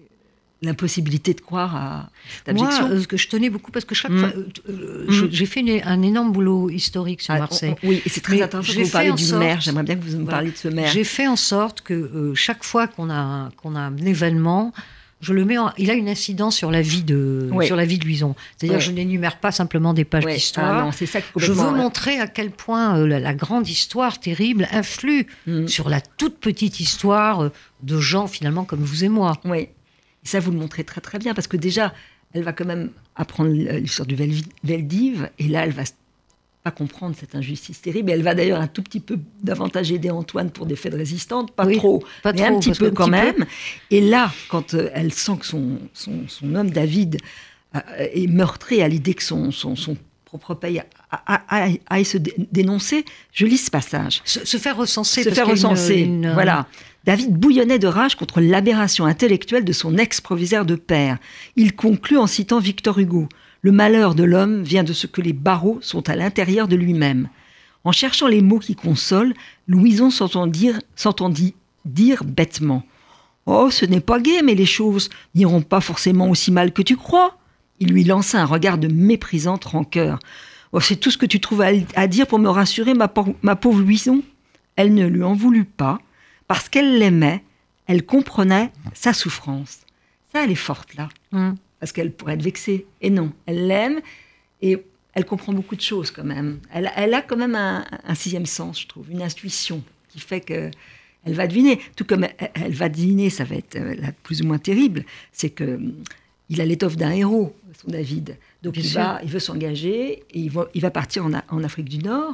l'impossibilité 0.61 1.33
de 1.33 1.41
croire 1.41 1.75
à 1.75 2.09
cette 2.45 2.55
Moi, 2.57 2.67
abjection. 2.67 2.89
euh, 2.91 2.99
ce 3.01 3.07
que 3.07 3.17
je 3.17 3.27
tenais 3.29 3.49
beaucoup, 3.49 3.71
parce 3.71 3.85
que 3.85 3.95
chaque 3.95 4.11
Mm. 4.11 4.19
fois, 4.19 4.29
euh, 4.35 4.47
euh, 4.69 5.05
Mm. 5.07 5.27
j'ai 5.31 5.45
fait 5.45 5.59
une- 5.61 5.81
un 5.85 6.01
énorme 6.01 6.31
boulot 6.31 6.69
historique 6.69 7.21
sur 7.21 7.33
Ah, 7.33 7.39
Marseille. 7.39 7.75
on- 7.81 7.87
on- 7.87 7.89
oui, 7.89 8.01
et 8.05 8.09
c'est 8.09 8.21
très 8.21 8.41
intéressant 8.41 8.67
que 8.67 8.73
j'ai 8.73 8.83
vous 8.83 8.89
parliez 8.91 9.11
du 9.13 9.23
sorte- 9.23 9.39
maire. 9.41 9.61
J'aimerais 9.61 9.83
bien 9.83 9.95
que 9.95 10.03
vous 10.03 10.11
me 10.17 10.23
Voilà. 10.23 10.31
parliez 10.31 10.51
de 10.51 10.57
ce 10.57 10.67
maire. 10.67 10.91
J'ai 10.91 11.03
fait 11.05 11.27
en 11.27 11.35
sorte 11.37 11.81
que 11.81 11.93
euh, 11.93 12.35
chaque 12.35 12.63
fois 12.63 12.87
qu'on 12.87 13.09
a, 13.09 13.15
un- 13.15 13.49
qu'on 13.51 13.75
a 13.75 13.79
un 13.79 13.95
événement, 13.97 14.73
je 15.21 15.33
le 15.33 15.43
mets 15.45 15.57
en- 15.57 15.71
il 15.77 15.89
a 15.91 15.93
une 15.93 16.07
incidence 16.09 16.55
sur 16.57 16.71
la 16.71 16.81
vie 16.81 17.03
de, 17.03 17.49
sur 17.63 17.75
la 17.77 17.85
vie 17.85 17.97
de 17.97 18.05
Luison. 18.05 18.35
C'est-à-dire 18.57 18.79
que 18.79 18.83
je 18.83 18.91
n'énumère 18.91 19.37
pas 19.39 19.51
simplement 19.51 19.93
des 19.93 20.05
pages 20.05 20.25
Ouais. 20.25 20.33
d'histoire. 20.35 20.77
Ah 20.79 20.81
non, 20.85 20.91
c'est 20.91 21.05
je 21.37 21.51
veux 21.53 21.71
montrer 21.71 22.19
à 22.19 22.27
quel 22.27 22.51
point 22.51 22.97
euh, 22.97 23.07
la, 23.07 23.19
la 23.19 23.33
grande 23.33 23.67
histoire 23.67 24.19
terrible 24.19 24.67
influe 24.71 25.27
Mm. 25.47 25.67
sur 25.67 25.89
la 25.89 25.99
toute 26.01 26.37
petite 26.39 26.79
histoire 26.81 27.49
de 27.83 27.99
gens 27.99 28.27
finalement 28.27 28.65
comme 28.65 28.81
vous 28.81 29.03
et 29.05 29.09
moi. 29.09 29.37
Oui. 29.45 29.67
Et 30.23 30.27
ça, 30.27 30.39
vous 30.39 30.51
le 30.51 30.57
montrez 30.57 30.83
très 30.83 31.01
très 31.01 31.19
bien 31.19 31.33
parce 31.33 31.47
que 31.47 31.57
déjà, 31.57 31.93
elle 32.33 32.43
va 32.43 32.53
quand 32.53 32.65
même 32.65 32.91
apprendre 33.15 33.49
l'histoire 33.51 34.05
du 34.07 34.15
Vel- 34.15 34.43
Veldiv 34.63 35.29
et 35.39 35.47
là, 35.47 35.65
elle 35.65 35.71
va 35.71 35.83
pas 36.63 36.71
comprendre 36.71 37.15
cette 37.17 37.35
injustice 37.35 37.81
terrible. 37.81 38.09
Et 38.11 38.13
elle 38.13 38.21
va 38.21 38.35
d'ailleurs 38.35 38.59
un 38.59 38.67
tout 38.67 38.83
petit 38.83 38.99
peu 38.99 39.17
davantage 39.41 39.91
aider 39.93 40.09
Antoine 40.09 40.51
pour 40.51 40.65
des 40.65 40.75
faits 40.75 40.91
de 40.91 40.97
résistante, 40.97 41.51
pas 41.55 41.65
Oui, 41.65 41.77
trop, 41.77 42.03
pas 42.21 42.33
mais 42.33 42.39
trop, 42.45 42.57
un 42.57 42.59
petit 42.59 42.73
peu 42.77 42.91
quand 42.91 43.05
petit 43.05 43.11
même. 43.11 43.45
Et 43.91 44.01
là, 44.01 44.31
quand 44.49 44.73
euh, 44.73 44.89
elle 44.93 45.13
sent 45.13 45.37
que 45.39 45.45
son, 45.45 45.79
son, 45.93 46.27
son 46.27 46.53
homme 46.55 46.69
David 46.69 47.17
euh, 47.75 47.79
est 47.97 48.27
meurtri 48.27 48.81
à 48.81 48.87
l'idée 48.89 49.13
que 49.13 49.23
son, 49.23 49.51
son, 49.51 49.75
son 49.77 49.95
propre 50.25 50.53
pays 50.53 50.81
aille 51.89 52.05
se 52.05 52.17
dé- 52.17 52.33
dénoncer, 52.51 53.05
je 53.33 53.45
lis 53.45 53.57
ce 53.57 53.71
passage 53.71 54.21
Se, 54.25 54.45
se 54.45 54.57
faire 54.57 54.77
recenser. 54.77 55.23
se 55.23 55.29
parce 55.29 55.35
faire 55.37 55.45
une- 55.47 55.51
recenser. 55.53 55.95
une, 56.01 56.25
euh, 56.25 56.33
Voilà. 56.33 56.67
David 57.09 57.39
bouillonnait 57.39 57.79
de 57.79 57.87
rage 57.87 58.13
contre 58.13 58.39
l'aberration 58.39 59.05
intellectuelle 59.05 59.65
de 59.65 59.73
son 59.73 59.97
ex-proviseur 59.97 60.63
de 60.63 60.75
père. 60.75 61.17
Il 61.55 61.75
conclut 61.75 62.19
en 62.19 62.27
citant 62.27 62.59
Victor 62.59 62.99
Hugo 62.99 63.27
Le 63.63 63.71
malheur 63.71 64.13
de 64.13 64.23
l'homme 64.23 64.61
vient 64.61 64.83
de 64.83 64.93
ce 64.93 65.07
que 65.07 65.19
les 65.19 65.33
barreaux 65.33 65.79
sont 65.81 66.07
à 66.07 66.15
l'intérieur 66.15 66.67
de 66.67 66.75
lui-même. 66.75 67.29
En 67.83 67.91
cherchant 67.91 68.27
les 68.27 68.43
mots 68.43 68.59
qui 68.59 68.75
consolent, 68.75 69.33
Louison 69.67 70.11
s'entendit 70.11 71.55
dire, 71.83 72.23
bêtement 72.23 72.83
Oh, 73.47 73.71
ce 73.71 73.85
n'est 73.85 74.01
pas 74.01 74.19
gai, 74.19 74.43
mais 74.43 74.53
les 74.53 74.67
choses 74.67 75.09
n'iront 75.33 75.63
pas 75.63 75.81
forcément 75.81 76.29
aussi 76.29 76.51
mal 76.51 76.73
que 76.73 76.83
tu 76.83 76.95
crois. 76.95 77.39
Il 77.79 77.91
lui 77.91 78.03
lança 78.03 78.39
un 78.39 78.45
regard 78.45 78.77
de 78.77 78.87
méprisante 78.87 79.65
rancœur. 79.65 80.19
Oh, 80.73 80.79
c'est 80.79 80.97
tout 80.97 81.09
ce 81.09 81.17
que 81.17 81.25
tu 81.25 81.39
trouves 81.39 81.63
à, 81.95 82.07
dire 82.07 82.27
pour 82.27 82.37
me 82.37 82.49
rassurer, 82.49 82.93
ma 82.93 83.07
pauvre 83.07 83.79
Louison? 83.79 84.21
Elle 84.75 84.93
ne 84.93 85.07
lui 85.07 85.23
en 85.23 85.33
voulut 85.33 85.65
pas, 85.65 85.99
parce 86.49 86.67
qu'elle 86.67 86.97
l'aimait, 86.97 87.43
elle 87.85 88.03
comprenait 88.03 88.71
sa 88.95 89.13
souffrance. 89.13 89.81
Ça, 90.33 90.43
elle 90.43 90.51
est 90.51 90.55
forte 90.55 90.95
là, 90.95 91.07
hum. 91.31 91.55
parce 91.79 91.91
qu'elle 91.91 92.11
pourrait 92.11 92.33
être 92.33 92.41
vexée. 92.41 92.87
Et 93.01 93.11
non, 93.11 93.31
elle 93.45 93.67
l'aime 93.67 94.01
et 94.63 94.83
elle 95.13 95.25
comprend 95.25 95.53
beaucoup 95.53 95.75
de 95.75 95.81
choses 95.81 96.09
quand 96.09 96.23
même. 96.23 96.59
Elle, 96.73 96.91
elle 96.95 97.13
a 97.13 97.21
quand 97.21 97.37
même 97.37 97.53
un, 97.53 97.85
un 98.03 98.15
sixième 98.15 98.47
sens, 98.47 98.81
je 98.81 98.87
trouve, 98.87 99.11
une 99.11 99.21
intuition 99.21 99.83
qui 100.09 100.19
fait 100.19 100.41
que 100.41 100.71
elle 101.23 101.33
va 101.33 101.45
deviner. 101.45 101.79
Tout 101.95 102.03
comme 102.03 102.23
elle, 102.23 102.51
elle 102.55 102.73
va 102.73 102.89
deviner, 102.89 103.29
ça 103.29 103.43
va 103.43 103.55
être 103.55 103.75
euh, 103.75 103.95
la 103.99 104.11
plus 104.11 104.41
ou 104.41 104.47
moins 104.47 104.57
terrible, 104.57 105.05
c'est 105.31 105.51
que 105.51 105.75
hum, 105.75 105.93
il 106.49 106.61
a 106.61 106.65
l'étoffe 106.65 106.97
d'un 106.97 107.11
héros, 107.11 107.55
son 107.79 107.91
David. 107.91 108.37
Donc 108.63 108.73
Bien 108.73 108.81
il, 108.81 108.89
sûr. 108.89 109.01
va, 109.01 109.19
il 109.21 109.29
veut 109.29 109.39
s'engager 109.39 110.23
et 110.31 110.39
il 110.39 110.49
va, 110.49 110.67
il 110.73 110.81
va 110.81 110.89
partir 110.89 111.23
en 111.25 111.63
Afrique 111.63 111.89
du 111.89 111.99
Nord. 111.99 112.33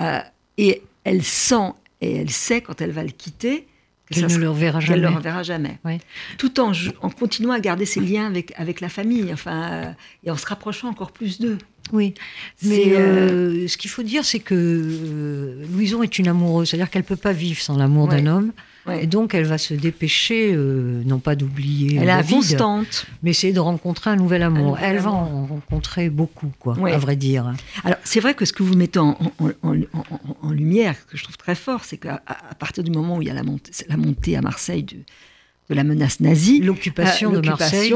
Euh, 0.00 0.20
et 0.58 0.82
elle 1.02 1.24
sent 1.24 1.72
et 2.02 2.16
elle 2.16 2.30
sait 2.30 2.60
quand 2.60 2.80
elle 2.80 2.90
va 2.90 3.02
le 3.02 3.10
quitter 3.10 3.66
que 4.10 4.14
Qu'elle 4.20 4.30
ne 4.30 4.36
le 4.36 4.50
reverra 4.50 4.80
jamais. 4.80 5.00
le 5.00 5.08
reverra 5.08 5.42
jamais. 5.42 5.78
Tout 6.36 6.60
en, 6.60 6.72
continuant 7.18 7.52
à 7.52 7.60
garder 7.60 7.86
ses 7.86 8.00
liens 8.00 8.26
avec, 8.26 8.52
avec 8.56 8.80
la 8.80 8.88
famille, 8.90 9.32
enfin, 9.32 9.72
euh, 9.72 9.92
et 10.24 10.30
en 10.30 10.36
se 10.36 10.44
rapprochant 10.46 10.88
encore 10.88 11.12
plus 11.12 11.40
d'eux. 11.40 11.56
Oui, 11.92 12.14
mais 12.62 12.92
euh, 12.92 12.98
euh, 13.64 13.68
ce 13.68 13.76
qu'il 13.76 13.90
faut 13.90 14.02
dire, 14.02 14.24
c'est 14.24 14.38
que 14.40 14.54
euh, 14.54 15.64
Louison 15.72 16.02
est 16.02 16.18
une 16.18 16.28
amoureuse, 16.28 16.68
c'est-à-dire 16.70 16.90
qu'elle 16.90 17.04
peut 17.04 17.16
pas 17.16 17.32
vivre 17.32 17.60
sans 17.60 17.76
l'amour 17.76 18.08
Ouais. 18.08 18.20
d'un 18.22 18.26
homme, 18.36 18.52
Ouais. 18.86 19.04
et 19.04 19.06
donc 19.06 19.32
elle 19.34 19.44
va 19.44 19.58
se 19.58 19.74
dépêcher, 19.74 20.52
euh, 20.54 21.02
non 21.06 21.20
pas 21.20 21.36
d'oublier 21.36 21.96
Elle 21.96 22.02
est 22.02 22.06
David, 22.06 22.32
inconstante. 22.32 23.06
mais 23.22 23.30
essayer 23.30 23.52
de 23.52 23.60
rencontrer 23.60 24.10
un 24.10 24.16
nouvel 24.16 24.42
amour. 24.42 24.72
nouvel 24.72 24.84
elle 24.84 24.98
va 24.98 25.10
en 25.12 25.46
rencontrer 25.46 26.10
beaucoup, 26.10 26.50
quoi, 26.58 26.76
Ouais. 26.78 26.92
à 26.92 26.98
vrai 26.98 27.14
dire. 27.14 27.52
Alors, 27.84 27.98
c'est 28.02 28.18
vrai 28.20 28.34
que 28.34 28.44
ce 28.44 28.52
que 28.52 28.62
vous 28.64 28.74
mettez 28.74 28.98
en, 28.98 29.16
en- 29.38 29.50
en- 30.42 30.50
lumière, 30.50 31.06
que 31.06 31.16
je 31.16 31.22
trouve 31.22 31.36
très 31.36 31.54
fort, 31.54 31.84
c'est 31.84 31.96
qu'à 31.96 32.22
à- 32.26 32.54
partir 32.56 32.82
du 32.82 32.90
moment 32.90 33.18
où 33.18 33.22
il 33.22 33.28
y 33.28 33.30
a 33.30 33.34
la 33.34 33.44
montée, 33.44 33.70
c'est 33.72 33.88
la 33.88 33.96
montée 33.96 34.36
à 34.36 34.40
Marseille 34.42 34.82
du- 34.82 35.04
de 35.70 35.74
la 35.74 35.84
menace 35.84 36.18
nazie, 36.20 36.60
L'occupation 36.60 37.32
euh, 37.34 37.40
de 37.40 37.48
Marseille. 37.48 37.94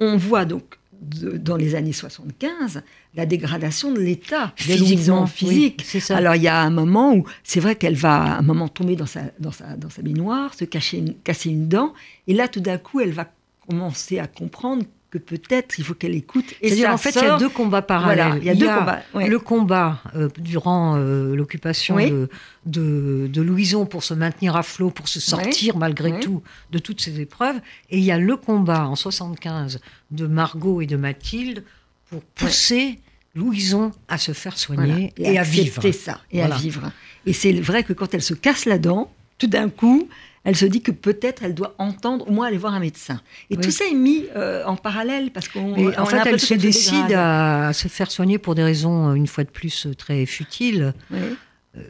on 0.00 0.16
voit 0.16 0.44
donc 0.46 0.64
de- 1.02 1.36
dans 1.36 1.56
les 1.56 1.74
années 1.74 1.92
75 1.92 2.82
la 3.14 3.26
dégradation 3.26 3.92
de 3.92 4.00
l'état 4.00 4.52
Physiquement, 4.56 5.24
oui, 5.24 5.28
physique. 5.30 5.82
c'est 5.84 6.00
ça. 6.00 6.16
Alors 6.16 6.34
il 6.36 6.42
y 6.42 6.48
a 6.48 6.60
un 6.60 6.70
moment 6.70 7.14
où 7.14 7.24
c'est 7.44 7.60
vrai 7.60 7.76
qu'elle 7.76 7.94
va 7.96 8.22
à 8.22 8.38
un 8.38 8.42
moment 8.42 8.68
tomber 8.68 8.96
dans 8.96 9.06
sa, 9.06 9.22
dans 9.38 9.52
sa, 9.52 9.76
dans 9.76 9.90
sa 9.90 10.00
baignoire, 10.02 10.54
se 10.54 10.64
cacher 10.64 10.98
une- 10.98 11.14
casser 11.22 11.50
une 11.50 11.68
dent, 11.68 11.92
et 12.26 12.34
là 12.34 12.48
tout 12.48 12.60
d'un 12.60 12.78
coup 12.78 13.00
elle 13.00 13.12
va 13.12 13.30
commencer 13.68 14.18
à 14.18 14.26
comprendre 14.26 14.84
que 15.12 15.18
peut-être 15.18 15.78
il 15.78 15.84
faut 15.84 15.92
qu'elle 15.92 16.14
écoute. 16.14 16.54
Et 16.62 16.68
C'est-à-dire 16.68 16.90
en 16.90 16.96
fait, 16.96 17.10
il 17.10 17.22
y 17.22 17.26
a 17.26 17.36
deux 17.36 17.50
combats 17.50 17.82
parallèles. 17.82 18.38
il 18.40 18.46
y 18.46 18.50
a, 18.50 18.54
deux 18.54 18.66
combats. 18.66 19.02
Le 19.14 19.38
combat 19.38 20.02
euh, 20.16 20.30
durant 20.38 20.96
euh, 20.96 21.36
l'occupation 21.36 21.96
de, 21.96 22.28
de, 22.64 23.42
Louison 23.42 23.84
pour 23.84 24.02
se 24.02 24.14
maintenir 24.14 24.56
à 24.56 24.62
flot, 24.62 24.90
pour 24.90 25.08
se 25.08 25.20
sortir 25.20 25.76
malgré 25.76 26.18
tout 26.18 26.42
de 26.70 26.78
toutes 26.78 27.02
ces 27.02 27.20
épreuves. 27.20 27.56
Et 27.90 27.98
il 27.98 28.04
y 28.04 28.10
a 28.10 28.18
le 28.18 28.36
combat 28.36 28.88
en 28.88 28.96
75 28.96 29.80
de 30.10 30.26
Margot 30.26 30.80
et 30.80 30.86
de 30.86 30.96
Mathilde 30.96 31.62
pour 32.08 32.22
pousser 32.22 32.98
Louison 33.34 33.92
à 34.08 34.16
se 34.16 34.32
faire 34.32 34.58
soigner 34.58 35.12
et, 35.18 35.38
à 35.38 35.42
vivre. 35.42 35.82
ça, 35.92 36.20
et 36.30 36.42
à 36.42 36.48
vivre. 36.48 36.90
Et 37.26 37.34
c'est 37.34 37.52
vrai 37.52 37.84
que 37.84 37.92
quand 37.92 38.14
elle 38.14 38.22
se 38.22 38.34
casse 38.34 38.64
la 38.64 38.78
dent, 38.78 39.12
tout 39.36 39.46
d'un 39.46 39.68
coup, 39.68 40.08
elle 40.44 40.56
se 40.56 40.66
dit 40.66 40.82
que 40.82 40.90
peut-être 40.90 41.42
elle 41.44 41.54
doit 41.54 41.74
entendre, 41.78 42.28
au 42.28 42.32
moins 42.32 42.48
aller 42.48 42.58
voir 42.58 42.74
un 42.74 42.80
médecin. 42.80 43.20
Et 43.50 43.56
tout 43.56 43.70
ça 43.70 43.84
est 43.84 43.94
mis 43.94 44.26
euh, 44.34 44.64
en 44.64 44.76
parallèle 44.76 45.30
parce 45.30 45.48
qu'on. 45.48 45.92
En 45.96 46.06
fait, 46.06 46.22
elle 46.26 46.40
se 46.40 46.54
décide 46.54 47.12
à 47.14 47.72
se 47.72 47.88
faire 47.88 48.10
soigner 48.10 48.38
pour 48.38 48.54
des 48.54 48.64
raisons, 48.64 49.10
euh, 49.10 49.14
une 49.14 49.26
fois 49.26 49.44
de 49.44 49.50
plus, 49.50 49.86
euh, 49.86 49.94
très 49.94 50.26
futiles. 50.26 50.94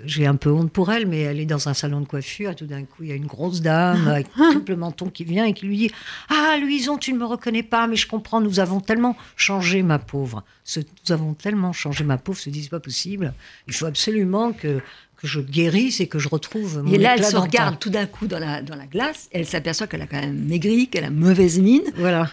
J'ai 0.05 0.27
un 0.27 0.37
peu 0.37 0.49
honte 0.49 0.71
pour 0.71 0.93
elle, 0.93 1.09
mais 1.09 1.23
elle 1.23 1.41
est 1.41 1.47
dans 1.47 1.69
un 1.69 1.75
salon 1.75 2.01
de 2.01 2.07
coiffure. 2.07 2.51
Et 2.51 2.55
tout 2.55 2.67
d'un 2.67 2.85
coup, 2.85 3.03
il 3.03 3.09
y 3.09 3.13
a 3.13 3.17
une 3.17 3.27
grosse 3.27 3.63
dame 3.63 4.07
avec 4.07 4.29
tout 4.33 4.63
le 4.69 4.77
menton 4.77 5.11
qui 5.11 5.25
vient 5.25 5.45
et 5.45 5.55
qui 5.55 5.67
lui 5.67 5.77
dit 5.77 5.91
Ah, 6.29 6.57
Louison, 6.61 6.99
tu 6.99 7.13
ne 7.13 7.19
me 7.19 7.25
reconnais 7.25 7.65
pas, 7.65 7.89
mais 7.89 7.97
je 7.97 8.07
comprends, 8.07 8.41
nous 8.41 8.61
avons 8.61 8.79
tellement 8.79 9.17
changé, 9.35 9.83
ma 9.83 9.99
pauvre. 9.99 10.45
nous 10.77 11.13
avons 11.13 11.35
tellement 11.35 11.73
changé, 11.73 12.05
ma 12.05 12.17
pauvre, 12.17 12.39
se 12.39 12.51
dit 12.51 12.69
pas 12.69 12.79
possible. 12.79 13.35
Il 13.67 13.75
faut 13.75 13.87
absolument 13.87 14.53
que 14.53 14.81
que 15.23 15.29
je 15.29 15.41
guérisse 15.41 16.01
et 16.01 16.09
que 16.09 16.19
je 16.19 16.29
retrouve 16.29 16.83
mon 16.83 16.93
Et 16.93 16.99
là, 16.99 17.15
elle 17.17 17.25
se 17.25 17.37
regarde 17.37 17.79
tout 17.79 17.91
d'un 17.91 18.07
coup 18.07 18.27
dans 18.27 18.41
la, 18.41 18.61
dans 18.61 18.75
la 18.75 18.87
glace, 18.87 19.29
elle 19.31 19.47
s'aperçoit 19.47 19.87
qu'elle 19.87 20.03
a 20.03 20.09
quand 20.09 20.21
même 20.21 20.37
maigri, 20.37 20.89
qu'elle 20.89 21.05
a 21.05 21.11
mauvaise 21.11 21.61
mine. 21.61 21.85
Voilà. 21.97 22.29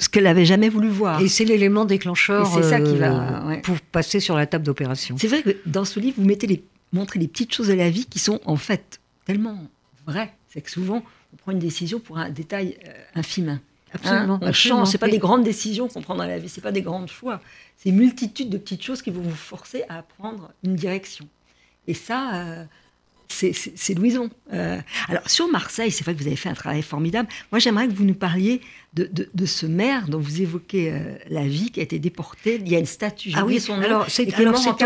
Ce 0.00 0.08
qu'elle 0.08 0.24
n'avait 0.24 0.44
jamais 0.44 0.68
voulu 0.68 0.88
voir. 0.88 1.22
Et 1.22 1.28
c'est 1.28 1.44
l'élément 1.44 1.84
déclencheur 1.84 2.52
c'est 2.52 2.64
ça 2.64 2.80
qui 2.80 2.96
va, 2.96 3.50
euh, 3.50 3.56
pour 3.58 3.80
passer 3.80 4.18
sur 4.18 4.34
la 4.34 4.46
table 4.46 4.64
d'opération. 4.64 5.14
C'est 5.16 5.28
vrai 5.28 5.42
que 5.42 5.56
dans 5.66 5.84
ce 5.84 6.00
livre, 6.00 6.16
vous 6.18 6.26
mettez 6.26 6.48
les, 6.48 6.64
montrez 6.92 7.20
les 7.20 7.28
petites 7.28 7.54
choses 7.54 7.68
de 7.68 7.74
la 7.74 7.88
vie 7.88 8.06
qui 8.06 8.18
sont 8.18 8.40
en 8.44 8.56
fait 8.56 8.98
tellement 9.24 9.62
vraies. 10.04 10.32
C'est 10.48 10.60
que 10.60 10.70
souvent, 10.72 11.04
on 11.32 11.36
prend 11.36 11.52
une 11.52 11.60
décision 11.60 12.00
pour 12.00 12.18
un 12.18 12.30
détail 12.30 12.76
euh, 12.88 12.90
infime. 13.14 13.60
Absolument. 13.94 14.40
Hein 14.42 14.48
on 14.48 14.52
change. 14.52 14.88
C'est 14.88 14.98
pas 14.98 15.08
des 15.08 15.18
grandes 15.18 15.44
décisions 15.44 15.86
qu'on 15.86 16.02
prend 16.02 16.16
dans 16.16 16.26
la 16.26 16.40
vie. 16.40 16.48
C'est 16.48 16.60
pas 16.60 16.72
des 16.72 16.82
grands 16.82 17.06
choix. 17.06 17.40
C'est 17.76 17.90
une 17.90 17.96
multitude 17.96 18.50
de 18.50 18.58
petites 18.58 18.82
choses 18.82 19.00
qui 19.00 19.10
vont 19.10 19.22
vous 19.22 19.30
forcer 19.30 19.84
à 19.88 20.02
prendre 20.02 20.50
une 20.64 20.74
direction. 20.74 21.28
Et 21.88 21.94
ça, 21.94 22.34
euh, 22.34 22.64
c'est 23.28 23.94
Louison. 23.94 24.30
Euh, 24.52 24.78
alors, 25.08 25.28
sur 25.28 25.48
Marseille, 25.48 25.90
c'est 25.90 26.04
vrai 26.04 26.14
que 26.14 26.20
vous 26.20 26.26
avez 26.26 26.36
fait 26.36 26.48
un 26.48 26.54
travail 26.54 26.82
formidable. 26.82 27.28
Moi, 27.52 27.58
j'aimerais 27.58 27.88
que 27.88 27.92
vous 27.92 28.04
nous 28.04 28.14
parliez 28.14 28.60
de, 28.94 29.10
de, 29.12 29.46
ce 29.46 29.66
maire 29.66 30.08
dont 30.08 30.18
vous 30.18 30.40
évoquez 30.40 30.90
euh, 30.90 31.16
la 31.28 31.46
vie, 31.46 31.70
qui 31.70 31.80
a 31.80 31.82
été 31.82 31.98
déporté. 31.98 32.58
Il 32.64 32.68
y 32.70 32.76
a 32.76 32.78
une 32.78 32.86
statue. 32.86 33.32
Ah 33.34 33.44
oui, 33.44 33.60
son 33.60 33.76
nom, 33.76 33.82
alors 33.82 34.06
c'est 34.08 34.26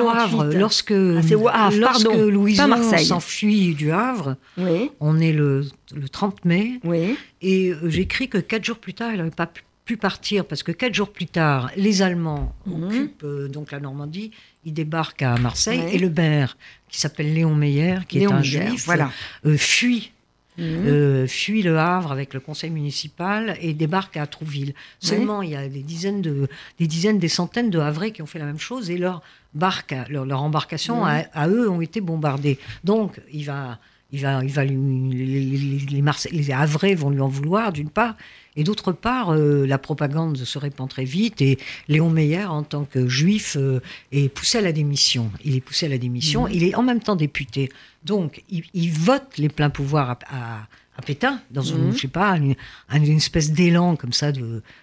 au 0.01 0.09
Havre. 0.09 0.45
Lorsque, 0.55 0.93
ah, 0.93 1.71
lorsque 1.73 2.13
Louison 2.13 2.97
s'enfuit 2.99 3.75
du 3.75 3.93
Havre, 3.93 4.37
oui. 4.59 4.91
on 4.99 5.21
est 5.21 5.33
le, 5.33 5.65
le 5.95 6.09
30 6.09 6.45
mai, 6.45 6.81
oui. 6.85 7.17
et 7.43 7.73
j'écris 7.85 8.29
que 8.29 8.39
quatre 8.39 8.65
jours 8.65 8.79
plus 8.79 8.95
tard, 8.95 9.11
elle 9.11 9.19
n'avait 9.19 9.31
pas 9.31 9.47
pu 9.47 9.63
partir 9.96 10.44
parce 10.44 10.62
que 10.62 10.72
quatre 10.72 10.94
jours 10.94 11.12
plus 11.12 11.26
tard, 11.26 11.70
les 11.76 12.03
Allemands 12.03 12.55
mhm. 12.66 12.85
occupent 12.85 13.24
euh, 13.24 13.48
donc 13.48 13.72
la 13.72 13.81
Normandie, 13.81 14.31
ils 14.64 14.74
débarquent 14.74 15.22
à 15.22 15.37
Marseille 15.37 15.83
et 15.92 15.98
le 15.98 16.11
maire, 16.11 16.57
qui 16.88 17.00
s'appelle 17.00 17.33
Léon 17.33 17.55
Meyer, 17.55 17.98
qui 18.09 18.22
est 18.22 18.31
un 18.31 18.42
juif, 18.42 18.85
voilà. 18.85 19.11
Euh, 19.46 19.57
fuit. 19.57 20.12
Mhm. 20.59 20.64
Euh, 20.66 21.26
fuit 21.26 21.62
le 21.62 21.79
Havre 21.79 22.12
avec 22.12 22.35
le 22.35 22.40
conseil 22.40 22.70
municipal 22.70 23.57
et 23.61 23.72
débarque 23.72 24.16
à 24.16 24.26
Trouville. 24.26 24.74
Seulement, 24.98 25.42
il 25.42 25.50
y 25.50 25.57
a 25.57 25.68
des 25.68 25.83
dizaines, 25.83 26.20
de, 26.20 26.48
des 26.79 26.87
dizaines, 26.87 27.18
des 27.18 27.29
centaines 27.29 27.70
de 27.70 27.79
Havrais 27.79 28.11
qui 28.11 28.20
ont 28.20 28.26
fait 28.26 28.40
la 28.40 28.44
même 28.44 28.59
chose 28.59 28.90
et 28.90 28.98
leur 28.98 29.22
barque, 29.55 29.94
leur, 30.11 30.26
leur 30.26 30.42
embarcation 30.42 31.05
mhm. 31.05 31.24
à, 31.33 31.48
eux 31.48 31.70
ont 31.70 31.81
été 31.81 32.00
bombardées. 32.00 32.59
Donc, 32.85 33.20
il 33.33 33.44
va, 33.44 33.79
il 34.12 34.20
va, 34.20 34.42
il 34.42 34.51
va 34.51 34.64
les, 34.64 34.75
les, 34.75 36.03
les 36.33 36.53
Havrais 36.53 36.94
vont 36.94 37.11
lui 37.11 37.20
en 37.20 37.29
vouloir 37.29 37.73
d'une 37.73 37.90
part, 37.90 38.16
et 38.57 38.64
d'autre 38.64 38.92
part, 38.92 39.31
euh, 39.33 39.64
la 39.66 39.79
propagande 39.79 40.37
se 40.37 40.59
répand 40.59 40.88
très 40.88 41.05
vite 41.05 41.40
et 41.40 41.59
Léon 41.88 42.11
Meyer, 42.11 42.44
en 42.44 42.62
tant 42.62 42.85
que 42.85 43.09
juif, 43.09 43.57
euh, 43.59 43.81
est 44.12 44.29
poussé 44.29 44.59
à 44.59 44.61
la 44.61 44.73
démission. 44.73 45.31
Il 45.44 45.55
est 45.55 45.61
poussé 45.61 45.87
à 45.87 45.88
la 45.88 45.99
démission. 45.99 46.44
Mhm. 46.44 46.51
Il 46.53 46.64
est 46.64 46.75
en 46.75 46.83
même 46.83 47.01
temps 47.01 47.16
député. 47.16 47.70
Donc, 48.05 48.42
il, 48.51 48.90
vote 48.92 49.38
les 49.38 49.49
pleins 49.49 49.70
pouvoirs 49.70 50.18
à, 50.29 50.66
Pétain, 51.07 51.40
dans 51.51 51.62
une, 51.62 51.92
je 51.94 51.99
sais 52.03 52.09
pas, 52.09 52.37
une, 52.37 52.55
espèce 52.92 53.53
d'élan 53.53 53.96
comme 53.96 54.12
ça 54.12 54.33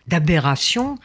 d'aberration. 0.07 0.97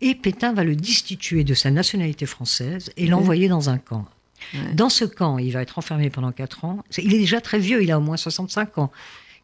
Et 0.00 0.16
Pétain 0.16 0.52
va 0.54 0.64
le 0.64 0.74
destituer 0.74 1.44
de 1.44 1.54
sa 1.54 1.70
nationalité 1.70 2.26
française 2.26 2.92
et 2.96 3.06
l'envoyer 3.06 3.48
dans 3.48 3.70
un 3.70 3.78
camp. 3.78 4.06
Dans 4.74 4.88
ce 4.88 5.04
camp, 5.04 5.38
il 5.38 5.52
va 5.52 5.62
être 5.62 5.78
enfermé 5.78 6.10
pendant 6.10 6.32
4 6.32 6.64
ans. 6.64 6.84
il 6.98 7.14
est 7.14 7.18
déjà 7.18 7.40
très 7.40 7.58
vieux, 7.58 7.82
il 7.82 7.90
a 7.90 7.98
au 7.98 8.02
moins 8.02 8.16
65 8.16 8.78
ans. 8.78 8.90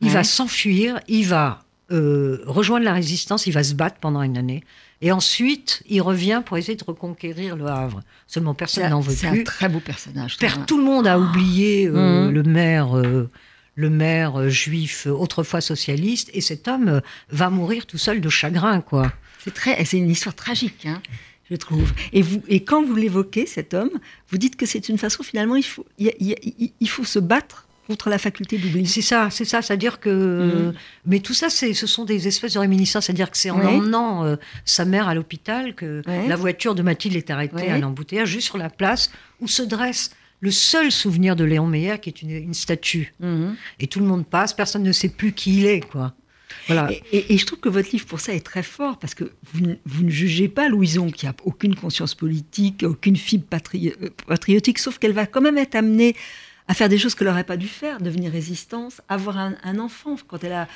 Il 0.00 0.10
va 0.10 0.24
s'enfuir, 0.24 0.98
il 1.06 1.26
va 1.26 1.62
euh, 1.92 2.42
rejoindre 2.46 2.84
la 2.84 2.92
résistance, 2.92 3.46
il 3.46 3.52
va 3.52 3.62
se 3.62 3.74
battre 3.74 3.96
pendant 4.00 4.22
une 4.22 4.38
année. 4.38 4.64
Et 5.00 5.12
ensuite, 5.12 5.82
il 5.88 6.00
revient 6.00 6.42
pour 6.44 6.56
essayer 6.56 6.76
de 6.76 6.84
reconquérir 6.84 7.54
le 7.54 7.66
Havre. 7.66 8.02
Seulement, 8.26 8.54
personne 8.54 8.88
n'en 8.88 9.00
veut 9.00 9.12
plus. 9.12 9.16
C'est 9.16 9.40
un 9.40 9.44
très 9.44 9.68
beau 9.68 9.80
personnage. 9.80 10.38
tout 10.66 10.78
le 10.78 10.84
monde 10.84 11.06
a 11.06 11.18
oublié 11.18 11.86
euh, 11.86 12.28
mmh. 12.28 12.30
le 12.30 12.42
maire, 12.44 12.96
euh, 12.96 13.30
le 13.74 13.90
maire 13.90 14.48
juif 14.48 15.06
autrefois 15.06 15.60
socialiste, 15.60 16.30
et 16.32 16.40
cet 16.40 16.66
homme 16.66 17.02
va 17.30 17.50
mourir 17.50 17.84
tout 17.84 17.98
seul 17.98 18.20
de 18.20 18.28
chagrin, 18.28 18.80
quoi. 18.80 19.12
C'est 19.44 19.52
très, 19.52 19.84
c'est 19.84 19.98
une 19.98 20.10
histoire 20.10 20.36
tragique, 20.36 20.86
hein, 20.86 21.02
je 21.50 21.56
trouve. 21.56 21.92
Et 22.12 22.22
vous, 22.22 22.42
et 22.48 22.64
quand 22.64 22.84
vous 22.84 22.94
l'évoquez, 22.94 23.46
cet 23.46 23.74
homme, 23.74 23.90
vous 24.30 24.38
dites 24.38 24.56
que 24.56 24.66
c'est 24.66 24.88
une 24.88 24.98
façon 24.98 25.22
finalement, 25.22 25.56
il 25.56 25.64
faut, 25.64 25.86
il 25.98 26.88
faut 26.88 27.04
se 27.04 27.18
battre 27.18 27.66
contre 27.86 28.10
la 28.10 28.18
faculté 28.18 28.58
d'oublier. 28.58 28.86
C'est 28.86 29.02
ça, 29.02 29.28
c'est 29.30 29.44
ça, 29.44 29.62
c'est-à-dire 29.62 30.00
que. 30.00 30.70
Mm. 30.70 30.74
Mais 31.06 31.20
tout 31.20 31.34
ça, 31.34 31.50
ce 31.50 31.72
sont 31.86 32.04
des 32.04 32.28
espèces 32.28 32.54
de 32.54 32.58
réminiscences, 32.58 33.06
c'est-à-dire 33.06 33.30
que 33.30 33.36
c'est 33.36 33.50
en 33.50 33.60
emmenant 33.60 34.24
euh, 34.24 34.36
sa 34.64 34.84
mère 34.84 35.08
à 35.08 35.14
l'hôpital 35.14 35.74
que 35.74 36.02
la 36.06 36.36
voiture 36.36 36.74
de 36.74 36.82
Mathilde 36.82 37.16
est 37.16 37.30
arrêtée 37.30 37.68
à 37.68 37.78
l'embouteillage, 37.78 38.28
juste 38.28 38.46
sur 38.46 38.58
la 38.58 38.70
place 38.70 39.10
où 39.40 39.48
se 39.48 39.62
dresse 39.62 40.10
le 40.40 40.50
seul 40.50 40.90
souvenir 40.90 41.36
de 41.36 41.44
Léon 41.44 41.68
Meyer, 41.68 41.98
qui 42.00 42.10
est 42.10 42.22
une, 42.22 42.52
statue. 42.52 43.14
Mm-hmm. 43.22 43.54
Et 43.78 43.86
tout 43.86 44.00
le 44.00 44.06
monde 44.06 44.26
passe, 44.26 44.52
personne 44.52 44.82
ne 44.82 44.90
sait 44.90 45.08
plus 45.08 45.32
qui 45.32 45.58
il 45.58 45.66
est, 45.66 45.80
quoi. 45.80 46.14
Voilà. 46.66 46.90
Et, 47.12 47.36
je 47.36 47.46
trouve 47.46 47.60
que 47.60 47.68
votre 47.68 47.90
livre, 47.90 48.06
pour 48.06 48.20
ça, 48.20 48.32
est 48.34 48.44
très 48.44 48.62
fort, 48.62 48.98
parce 48.98 49.14
que 49.14 49.32
vous, 49.52 49.74
vous 49.84 50.04
ne 50.04 50.10
jugez 50.10 50.48
pas 50.48 50.68
Louison, 50.68 51.10
qui 51.10 51.26
a 51.26 51.34
aucune 51.44 51.74
conscience 51.74 52.14
politique, 52.14 52.84
aucune 52.84 53.16
fibre 53.16 53.46
euh, 53.74 54.10
patriotique, 54.26 54.78
sauf 54.78 54.98
qu'elle 54.98 55.12
va 55.12 55.26
quand 55.26 55.40
même 55.40 55.58
être 55.58 55.74
amenée 55.74 56.14
à 56.68 56.74
faire 56.74 56.88
des 56.88 56.98
choses 56.98 57.14
qu'elle 57.14 57.28
n'aurait 57.28 57.44
pas 57.44 57.56
dû 57.56 57.68
faire, 57.68 58.00
devenir 58.00 58.30
résistance, 58.32 59.00
avoir 59.08 59.36
un, 59.38 59.78
enfant 59.78 60.16
quand 60.26 60.42
elle 60.44 60.52
a 60.52 60.68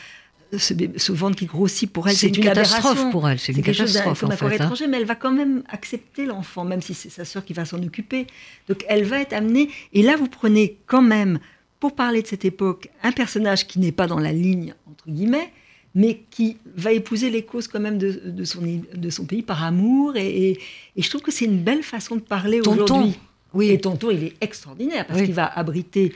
ce, 0.56 1.12
ventre 1.12 1.36
qui 1.36 1.46
grossit 1.46 1.90
pour 1.90 2.08
elle, 2.08 2.16
c'est 2.16 2.28
une, 2.28 2.44
catastrophe 2.44 3.10
pour 3.10 3.28
elle. 3.28 3.38
C'est 3.38 3.52
une 3.52 3.62
catastrophe 3.62 4.20
chose 4.20 4.30
en 4.30 4.48
fait, 4.48 4.60
hein. 4.60 4.72
mais 4.88 4.98
elle 4.98 5.06
va 5.06 5.14
quand 5.16 5.32
même 5.32 5.62
accepter 5.68 6.26
l'enfant, 6.26 6.64
même 6.64 6.82
si 6.82 6.94
c'est 6.94 7.08
sa 7.08 7.24
sœur 7.24 7.44
qui 7.44 7.52
va 7.52 7.64
s'en 7.64 7.82
occuper. 7.82 8.26
Donc 8.68 8.84
elle 8.88 9.04
va 9.04 9.20
être 9.20 9.32
amenée. 9.32 9.70
Et 9.92 10.02
là, 10.02 10.16
vous 10.16 10.28
prenez 10.28 10.78
quand 10.86 11.02
même, 11.02 11.38
pour 11.80 11.94
parler 11.94 12.22
de 12.22 12.26
cette 12.26 12.44
époque, 12.44 12.90
un 13.02 13.12
personnage 13.12 13.66
qui 13.66 13.78
n'est 13.78 13.92
pas 13.92 14.06
dans 14.06 14.20
la 14.20 14.32
ligne 14.32 14.74
entre 14.88 15.08
guillemets, 15.08 15.52
mais 15.96 16.20
qui 16.30 16.58
va 16.76 16.92
épouser 16.92 17.30
les 17.30 17.42
causes 17.42 17.68
quand 17.68 17.80
même 17.80 17.96
de, 17.96 18.44
son, 18.44 18.60
de 18.94 19.10
son 19.10 19.24
pays 19.24 19.40
par 19.40 19.64
amour. 19.64 20.14
Et, 20.16 20.58
et, 20.94 21.02
je 21.02 21.08
trouve 21.08 21.22
que 21.22 21.30
c'est 21.30 21.46
une 21.46 21.62
belle 21.62 21.82
façon 21.82 22.16
de 22.16 22.20
parler 22.20 22.60
aujourd'hui. 22.60 23.18
Oui. 23.54 23.70
Et 23.70 23.80
Tonton, 23.80 24.10
il 24.10 24.22
est 24.22 24.34
extraordinaire 24.42 25.06
parce 25.06 25.22
qu'il 25.22 25.32
va 25.32 25.46
abriter 25.46 26.12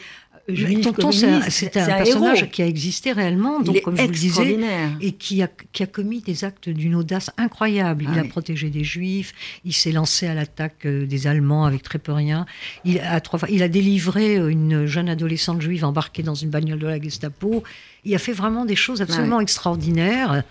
Tonton, 0.83 1.11
c'est 1.13 1.77
un, 1.77 1.87
personnage 1.87 2.51
qui 2.51 2.63
a 2.63 2.67
existé 2.67 3.13
réellement, 3.13 3.61
donc, 3.61 3.81
comme 3.83 3.97
je 3.97 4.03
vous 4.03 4.09
le 4.09 4.15
disais, 4.15 4.59
et 5.01 5.13
qui 5.13 5.43
a, 5.43 5.49
qui 5.73 5.83
a 5.83 5.87
commis 5.87 6.21
des 6.21 6.45
actes 6.45 6.69
d'une 6.69 6.95
audace 6.95 7.31
incroyable. 7.37 8.05
il 8.05 8.19
ah 8.19 8.21
a 8.21 8.25
protégé 8.25 8.71
des 8.71 8.85
juifs, 8.85 9.33
il 9.65 9.73
s'est 9.73 9.93
lancé 9.93 10.27
à 10.27 10.35
l'attaque 10.35 10.87
euh, 10.87 11.07
des 11.07 11.27
Allemands 11.27 11.65
avec 11.65 11.83
très 11.83 11.99
peu 11.99 12.13
rien. 12.13 12.47
Il 12.85 13.01
a, 13.01 13.21
trois 13.21 13.41
il 13.49 13.63
a 13.63 13.69
délivré 13.69 14.37
euh, 14.37 14.49
une 14.49 14.87
jeune 14.87 15.09
adolescente 15.09 15.61
juive 15.61 15.85
embarquée 15.85 16.23
dans 16.23 16.35
une 16.35 16.51
bagnole 16.51 16.79
de 16.79 16.87
la 16.87 17.01
Gestapo. 17.01 17.63
Il 18.05 18.15
a 18.15 18.19
fait 18.19 18.33
vraiment 18.33 18.65
des 18.65 18.77
choses 18.77 19.03
absolument 19.03 19.41
extraordinaires. 19.41 20.43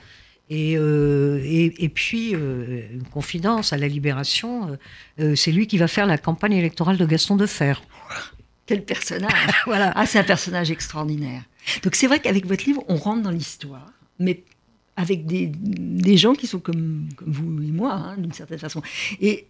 Et, 0.50 0.76
euh, 0.78 1.42
et, 1.44 1.84
et, 1.84 1.90
puis, 1.90 2.34
euh, 2.34 2.82
une 2.92 3.04
confidence 3.04 3.72
à 3.72 3.78
la 3.78 3.88
Libération, 3.88 4.78
euh, 5.20 5.36
c'est 5.36 5.52
lui 5.52 5.68
qui 5.68 5.78
va 5.78 5.88
faire 5.88 6.08
la 6.08 6.18
campagne 6.18 6.54
électorale 6.54 6.98
de 6.98 7.06
Gaston 7.06 7.36
Defer. 7.36 7.74
Quel 8.70 8.84
personnage 8.86 9.32
voilà. 9.66 9.92
Ah, 9.96 10.06
c'est 10.06 10.20
un 10.20 10.24
personnage 10.24 10.70
extraordinaire. 10.70 11.42
Donc 11.82 11.96
c'est 11.96 12.06
vrai 12.06 12.20
qu'avec 12.20 12.46
votre 12.46 12.64
livre, 12.66 12.84
on 12.88 12.98
rentre 12.98 13.24
dans 13.24 13.32
l'histoire, 13.32 13.92
mais 14.20 14.44
avec 14.96 15.26
des, 15.26 15.50
des, 15.52 16.18
gens 16.18 16.34
qui 16.36 16.46
sont 16.46 16.60
comme, 16.60 17.10
comme 17.16 17.32
vous 17.32 17.64
et 17.64 17.72
moi, 17.72 17.94
hein, 17.94 18.16
d'une 18.20 18.32
certaine 18.32 18.60
façon. 18.60 18.84
Et 19.22 19.48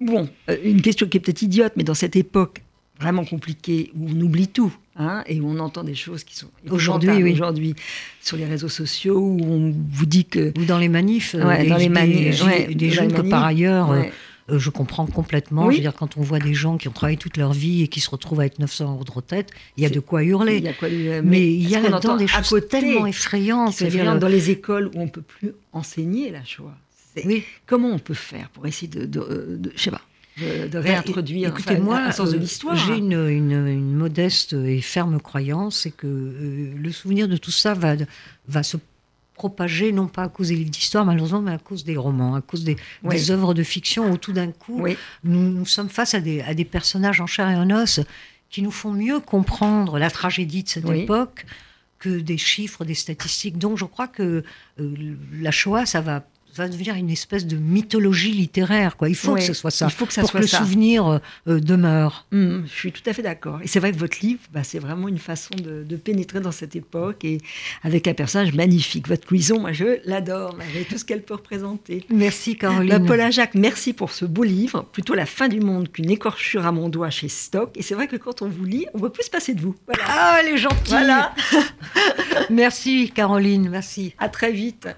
bon, 0.00 0.28
une 0.62 0.80
question 0.80 1.08
qui 1.08 1.16
est 1.16 1.20
peut-être 1.20 1.42
idiote, 1.42 1.72
mais 1.76 1.82
dans 1.82 1.94
cette 1.94 2.14
époque, 2.14 2.62
vraiment 3.00 3.24
compliquées, 3.24 3.90
où 3.98 4.06
on 4.10 4.20
oublie 4.20 4.46
tout, 4.46 4.72
hein, 4.94 5.24
et 5.26 5.40
où 5.40 5.48
on 5.48 5.58
entend 5.58 5.82
des 5.82 5.96
choses 5.96 6.22
qui 6.22 6.36
sont 6.36 6.46
Aujourd'hui, 6.70 7.10
oui. 7.10 7.32
aujourd'hui 7.32 7.74
sur 8.20 8.36
les 8.36 8.44
réseaux 8.44 8.68
sociaux, 8.68 9.18
où 9.18 9.40
on 9.42 9.74
vous 9.90 10.06
dit 10.06 10.24
que 10.26 10.52
Ou 10.56 10.64
dans 10.66 10.78
les 10.78 10.88
manifs, 10.88 11.34
euh, 11.34 11.44
Ouais, 11.44 11.64
des, 11.64 11.68
dans 11.68 11.78
les 11.78 11.88
manifs, 11.88 12.38
des- 12.38 12.44
ouais, 12.44 12.74
des 12.74 12.90
jeunes 12.90 13.12
que 13.12 13.22
par 13.22 13.42
ailleurs, 13.44 13.90
euh, 13.90 14.00
ouais. 14.02 14.06
euh, 14.08 14.10
je 14.58 14.70
comprends 14.70 15.06
complètement. 15.06 15.66
Oui. 15.66 15.74
Je 15.74 15.78
veux 15.78 15.82
dire, 15.82 15.94
quand 15.94 16.16
on 16.16 16.22
voit 16.22 16.38
des 16.38 16.54
gens 16.54 16.76
qui 16.78 16.88
ont 16.88 16.92
travaillé 16.92 17.16
toute 17.16 17.36
leur 17.36 17.52
vie 17.52 17.82
et 17.82 17.88
qui 17.88 18.00
se 18.00 18.10
retrouvent 18.10 18.40
avec 18.40 18.58
900 18.58 18.92
euros 18.92 19.04
de 19.04 19.10
retraite, 19.10 19.50
il 19.76 19.82
y 19.82 19.86
a 19.86 19.90
de 19.90 20.00
quoi 20.00 20.22
hurler. 20.22 20.58
il 20.58 20.64
y 20.64 20.68
a 20.68 20.72
quoi 20.72 20.88
lui- 20.88 21.08
mais 21.22 21.52
il 21.52 21.68
y 21.68 21.76
a 21.76 21.80
là-dedans 21.80 22.16
des 22.16 22.26
choses 22.26 22.48
côté 22.48 22.68
tellement 22.80 23.06
effrayantes. 23.06 23.74
C'est-à-dire, 23.74 24.10
euh, 24.10 24.18
dans 24.18 24.28
les 24.28 24.50
écoles 24.50 24.90
où 24.94 25.00
on 25.00 25.08
peut 25.08 25.22
plus 25.22 25.52
enseigner 25.72 26.30
la 26.30 26.44
Shoah. 26.44 26.76
Oui. 27.24 27.44
Comment 27.66 27.88
on 27.90 27.98
peut 27.98 28.14
faire 28.14 28.48
pour 28.50 28.66
essayer 28.66 28.88
de, 28.88 29.04
de, 29.04 29.56
de- 29.60 29.72
je 29.76 29.82
sais 29.82 29.90
pas, 29.90 30.00
de, 30.38 30.64
de 30.64 30.68
Ben, 30.68 30.80
réintroduire 30.80 31.50
Écoutez, 31.50 31.72
enfin, 31.74 31.80
moi, 31.80 31.98
un 31.98 32.10
sens 32.12 32.30
de 32.30 32.36
euh, 32.36 32.40
l'histoire 32.40 32.74
J'ai 32.74 32.96
une, 32.96 33.12
une- 33.12 33.66
une 33.66 33.92
modeste 33.94 34.54
et 34.54 34.80
ferme 34.80 35.20
croyance, 35.20 35.80
c'est 35.80 35.90
que 35.90 36.06
euh, 36.06 36.72
le 36.74 36.90
souvenir 36.90 37.28
de 37.28 37.36
tout 37.36 37.50
ça 37.50 37.74
va, 37.74 37.94
va 38.48 38.62
se 38.62 38.78
propager, 39.46 39.90
non 39.90 40.06
pas 40.06 40.22
à 40.24 40.28
cause 40.28 40.48
des 40.48 40.54
livres 40.56 40.70
d'histoire, 40.70 41.04
malheureusement, 41.04 41.40
mais 41.42 41.50
à 41.52 41.58
cause 41.58 41.82
des 41.84 41.96
romans, 41.96 42.36
à 42.36 42.40
cause 42.42 42.62
des, 42.62 42.76
Oui. 43.02 43.16
des 43.16 43.30
œuvres 43.32 43.54
de 43.54 43.64
fiction, 43.64 44.08
où 44.12 44.16
tout 44.16 44.32
d'un 44.32 44.52
coup, 44.52 44.80
Oui. 44.82 44.96
nous, 45.24 45.50
nous 45.50 45.66
sommes 45.66 45.88
face 45.88 46.14
à 46.14 46.20
des, 46.20 46.42
à 46.42 46.54
des 46.54 46.64
personnages 46.64 47.20
en 47.20 47.26
chair 47.26 47.50
et 47.50 47.56
en 47.56 47.68
os 47.70 47.98
qui 48.50 48.62
nous 48.62 48.70
font 48.70 48.92
mieux 48.92 49.18
comprendre 49.18 49.98
la 49.98 50.10
tragédie 50.10 50.62
de 50.62 50.68
cette 50.68 50.84
Oui. 50.84 51.00
époque 51.00 51.44
que 51.98 52.20
des 52.20 52.38
chiffres, 52.38 52.84
des 52.84 52.94
statistiques. 52.94 53.58
Donc 53.58 53.78
je 53.78 53.84
crois 53.84 54.06
que 54.06 54.44
euh, 54.80 54.94
la 55.40 55.50
Shoah, 55.50 55.86
ça 55.86 56.00
va, 56.00 56.22
va 56.56 56.68
devenir 56.68 56.94
une 56.94 57.10
espèce 57.10 57.46
de 57.46 57.56
mythologie 57.56 58.32
littéraire. 58.32 58.96
Quoi. 58.96 59.08
Il 59.08 59.14
faut 59.14 59.34
que 59.34 59.40
ce 59.40 59.52
soit 59.52 59.70
ça, 59.70 59.86
il 59.86 59.92
faut 59.92 60.06
que 60.06 60.12
ça 60.12 60.22
pour 60.22 60.30
soit 60.30 60.40
que 60.40 60.46
ça. 60.46 60.60
le 60.60 60.66
souvenir 60.66 61.06
euh, 61.06 61.18
euh, 61.48 61.60
demeure. 61.60 62.26
Hum, 62.32 62.64
je 62.66 62.72
suis 62.72 62.92
tout 62.92 63.02
à 63.06 63.12
fait 63.12 63.22
d'accord. 63.22 63.60
Et 63.62 63.66
c'est 63.66 63.80
vrai 63.80 63.92
que 63.92 63.98
votre 63.98 64.18
livre, 64.22 64.40
bah, 64.52 64.64
c'est 64.64 64.78
vraiment 64.78 65.08
une 65.08 65.18
façon 65.18 65.54
de, 65.54 65.82
de 65.82 65.96
pénétrer 65.96 66.40
dans 66.40 66.52
cette 66.52 66.76
époque 66.76 67.24
et 67.24 67.38
avec 67.82 68.06
un 68.08 68.14
personnage 68.14 68.52
magnifique. 68.54 69.08
Votre 69.08 69.28
Louison, 69.30 69.60
moi, 69.60 69.72
je 69.72 70.00
l'adore, 70.04 70.54
malgré 70.56 70.84
tout 70.84 70.98
ce 70.98 71.04
qu'elle 71.04 71.22
peut 71.22 71.34
représenter. 71.34 72.04
Merci 72.10 72.56
Caroline. 72.56 72.98
Bah, 72.98 73.00
Paula 73.00 73.30
Jacques, 73.30 73.54
merci 73.54 73.92
pour 73.92 74.12
ce 74.12 74.24
beau 74.24 74.42
livre, 74.42 74.84
plutôt 74.92 75.14
la 75.14 75.26
fin 75.26 75.48
du 75.48 75.60
monde 75.60 75.90
qu'une 75.90 76.10
écorchure 76.10 76.66
à 76.66 76.72
mon 76.72 76.88
doigt 76.88 77.10
chez 77.10 77.28
Stock. 77.28 77.70
Et 77.76 77.82
c'est 77.82 77.94
vrai 77.94 78.08
que 78.08 78.16
quand 78.16 78.42
on 78.42 78.48
vous 78.48 78.64
lit, 78.64 78.86
on 78.94 78.98
ne 78.98 79.02
peut 79.02 79.10
plus 79.10 79.24
se 79.24 79.30
passer 79.30 79.54
de 79.54 79.60
vous. 79.60 79.74
Voilà. 79.86 80.02
Ah, 80.06 80.38
elle 80.40 80.54
est 80.54 80.58
gentille. 80.58 80.88
Voilà. 80.88 81.34
Merci 82.50 83.10
Caroline, 83.14 83.68
merci. 83.68 84.14
À 84.18 84.28
très 84.28 84.52
vite. 84.52 84.88